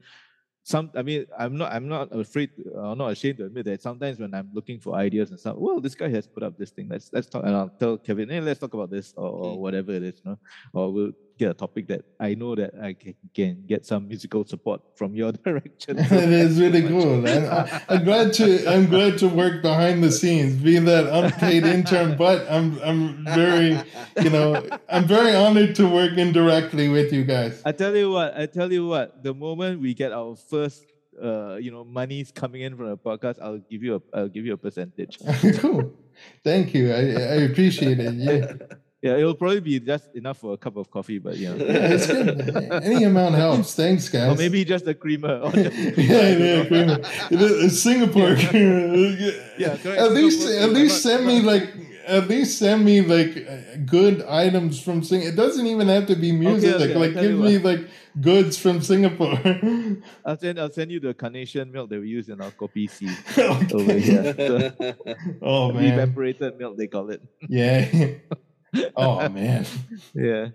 [0.63, 4.19] some i mean i'm not i'm not afraid i'm not ashamed to admit that sometimes
[4.19, 6.87] when i'm looking for ideas and stuff well this guy has put up this thing
[6.87, 9.91] let's let's talk and i'll tell kevin hey let's talk about this or, or whatever
[9.91, 10.39] it is you know
[10.73, 14.45] or we'll get a topic that i know that i can, can get some musical
[14.45, 17.25] support from your direction it is really cool.
[17.25, 21.63] And I, I'm glad to I'm glad to work behind the scenes, being that unpaid
[21.65, 22.17] intern.
[22.17, 23.79] But I'm I'm very
[24.21, 27.61] you know I'm very honored to work indirectly with you guys.
[27.65, 30.85] I tell you what, I tell you what, the moment we get our first
[31.21, 34.45] uh, you know, monies coming in from the podcast, I'll give you a I'll give
[34.45, 35.19] you a percentage.
[35.57, 35.93] cool.
[36.43, 36.91] Thank you.
[36.91, 38.13] I, I appreciate it.
[38.15, 38.77] Yeah.
[39.03, 41.55] Yeah, it'll probably be just enough for a cup of coffee, but you know.
[41.57, 42.71] Yeah, it's good.
[42.83, 43.75] Any amount helps.
[43.75, 44.31] Thanks, guys.
[44.33, 45.41] Or maybe just a creamer.
[45.43, 47.69] Or just, yeah, yeah, creamer.
[47.69, 48.35] Singapore.
[49.59, 49.99] Yeah, correct.
[50.01, 51.69] At least, Singapore at least send me like,
[52.07, 55.21] at least send me like good items from Sing.
[55.21, 56.73] It doesn't even have to be music.
[56.73, 57.81] okay, like, I'll give me like
[58.19, 59.37] goods from Singapore.
[60.25, 63.15] I'll send I'll send you the carnation milk that we use in our coffee seed
[63.37, 63.75] Okay.
[63.75, 64.33] over here.
[64.33, 64.95] The
[65.41, 65.99] Oh man.
[65.99, 67.21] evaporated milk they call it.
[67.47, 67.85] Yeah.
[68.95, 69.65] Oh man.
[70.13, 70.49] Yeah.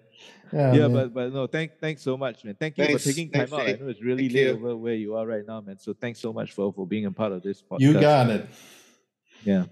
[0.51, 0.93] Yeah, yeah, man.
[0.93, 2.57] but but no, thank thanks so much, man.
[2.59, 3.61] Thank you Thanks, for taking time thanks, out.
[3.61, 3.81] I Jake.
[3.83, 4.55] know it's really Thank late you.
[4.55, 5.79] over where you are right now, man.
[5.79, 7.81] So thanks so much for for being a part of this podcast.
[7.81, 8.49] you got it.
[9.45, 9.65] Yeah.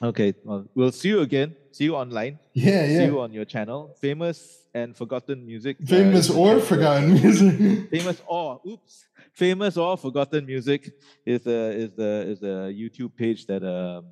[0.00, 0.34] Okay.
[0.44, 2.40] Well, we'll see you again See you online.
[2.54, 3.04] Yeah, See yeah.
[3.06, 3.94] you on your channel.
[4.00, 5.76] Famous and forgotten music.
[5.80, 7.88] uh, Famous is the or forgotten music.
[7.90, 9.06] Famous or oops.
[9.32, 10.90] Famous or forgotten music
[11.24, 14.06] is the is the is the YouTube page that um,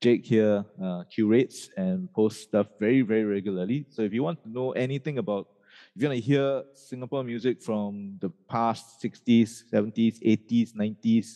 [0.00, 3.86] Jake here uh, curates and posts stuff very very regularly.
[3.90, 5.48] So if you want to know anything about,
[5.96, 11.26] if you want to hear Singapore music from the past 60s, 70s, 80s, 90s,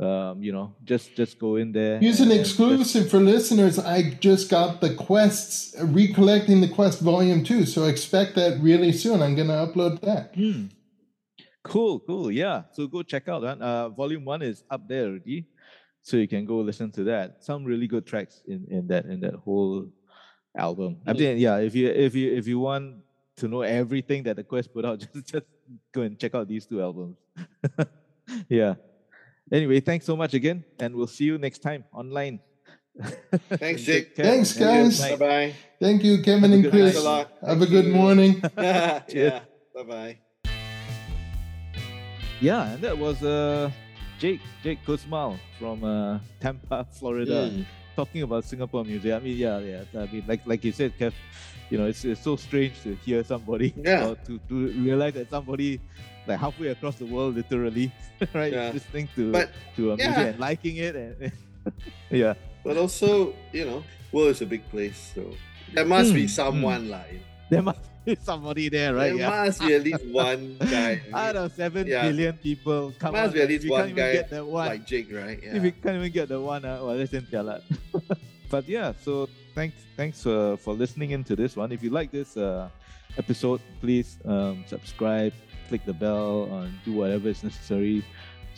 [0.00, 1.98] um, you know, just just go in there.
[1.98, 3.80] Here's an and just- exclusive for listeners.
[3.80, 7.66] I just got the quests, recollecting the quest volume two.
[7.66, 9.22] So expect that really soon.
[9.22, 10.34] I'm going to upload that.
[10.36, 10.66] Hmm.
[11.64, 12.30] Cool, cool.
[12.30, 12.62] Yeah.
[12.72, 13.60] So go check out that.
[13.60, 15.46] Uh, volume one is up there already.
[16.08, 17.44] So you can go listen to that.
[17.44, 19.92] Some really good tracks in, in that in that whole
[20.56, 20.96] album.
[21.06, 23.04] I think yeah, if you if you if you want
[23.36, 25.44] to know everything that the Quest put out, just just
[25.92, 27.18] go and check out these two albums.
[28.48, 28.76] yeah.
[29.52, 32.40] Anyway, thanks so much again, and we'll see you next time online.
[33.60, 34.16] Thanks, Jake.
[34.16, 35.00] Thanks, Have a good guys.
[35.00, 35.54] Bye bye.
[35.78, 37.04] Thank you, Kevin Have and Chris.
[37.04, 37.28] night.
[37.28, 37.46] Thanks a.
[37.48, 37.92] Have a good you.
[37.92, 38.42] morning.
[38.56, 39.40] yeah.
[39.74, 40.18] Bye bye.
[42.40, 43.70] Yeah, and that was uh
[44.18, 47.50] Jake Jake Kussmaul from uh, Tampa, Florida.
[47.50, 47.64] Mm.
[47.96, 49.12] talking about Singapore music.
[49.12, 49.82] I mean, yeah, yeah.
[49.98, 51.12] I mean, like like you said, Kev,
[51.68, 54.06] you know, it's, it's so strange to hear somebody Yeah.
[54.06, 55.80] or to, to realize that somebody
[56.26, 57.90] like halfway across the world, literally,
[58.34, 58.70] right, Yeah.
[58.70, 60.30] listening to But, to a music yeah.
[60.30, 61.32] and liking it, and
[62.10, 65.34] yeah, But also, you know, world is a big place, so
[65.74, 67.18] there must be Mm, someone like
[67.50, 67.80] there must
[68.22, 69.16] somebody there, right?
[69.16, 69.44] there yeah.
[69.44, 71.02] must be at least one guy.
[71.12, 72.02] Out of seven Yeah.
[72.02, 74.66] billion people, come must on, be at least one guy get that one.
[74.68, 75.38] like Jake, right?
[75.42, 77.62] If you can't even get the one, uh, well, that's in jialat.
[78.50, 81.72] but yeah, so thanks, thanks uh, for listening into this one.
[81.72, 82.68] If you like this uh,
[83.16, 85.32] episode, please um, subscribe,
[85.68, 88.04] click the bell, and do whatever is necessary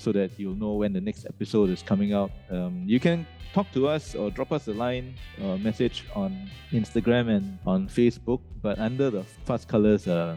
[0.00, 2.30] so that you'll know when the next episode is coming out.
[2.50, 7.28] Um, you can talk to us or drop us a line or message on Instagram
[7.36, 10.36] and on Facebook, but under the Fast Colors uh,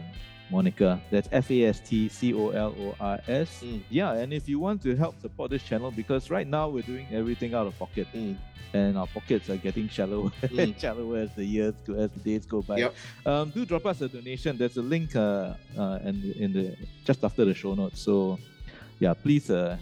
[0.50, 1.00] moniker.
[1.10, 3.62] That's F A S T C O L O R S.
[3.64, 3.80] Mm.
[3.90, 7.06] Yeah, and if you want to help support this channel, because right now we're doing
[7.10, 8.36] everything out of pocket, Mm.
[8.74, 12.44] and our pockets are getting shallower and shallower as the years go, as the days
[12.44, 12.78] go by.
[12.78, 12.94] Yep.
[13.24, 14.58] Um, do drop us a donation.
[14.58, 18.00] There's a link uh, uh, in, in the just after the show notes.
[18.02, 18.38] So,
[18.98, 19.76] yeah, please uh,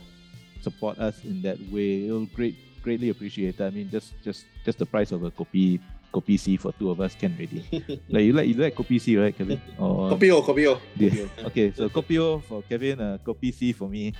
[0.60, 2.06] support us in that way.
[2.06, 3.60] It'll great greatly appreciate.
[3.60, 3.64] it.
[3.64, 5.80] I mean, just just just the price of a copy
[6.12, 7.64] kopi C for two of us can ready.
[8.12, 9.56] like you like you like kopi C, right, Kevin?
[9.78, 10.78] Or Kopi-O, Kopi-O.
[10.96, 11.24] yeah.
[11.48, 14.12] Okay, so Kopi-O for Kevin, uh, Kopi C for me,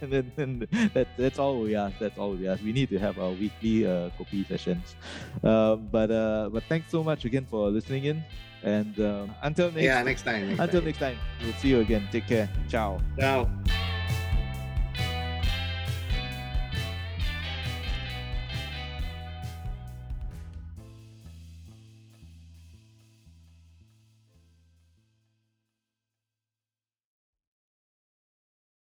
[0.00, 1.98] and then, then that, that's all we ask.
[1.98, 2.64] That's all we ask.
[2.64, 4.96] We need to have our weekly uh, Kopi sessions.
[5.44, 8.24] Um, but uh, but thanks so much again for listening in,
[8.62, 10.48] and um, until next Yeah, next time.
[10.48, 10.86] Next until time.
[10.88, 12.08] next time, we'll see you again.
[12.10, 12.48] Take care.
[12.72, 13.00] Ciao.
[13.20, 13.83] Ciao.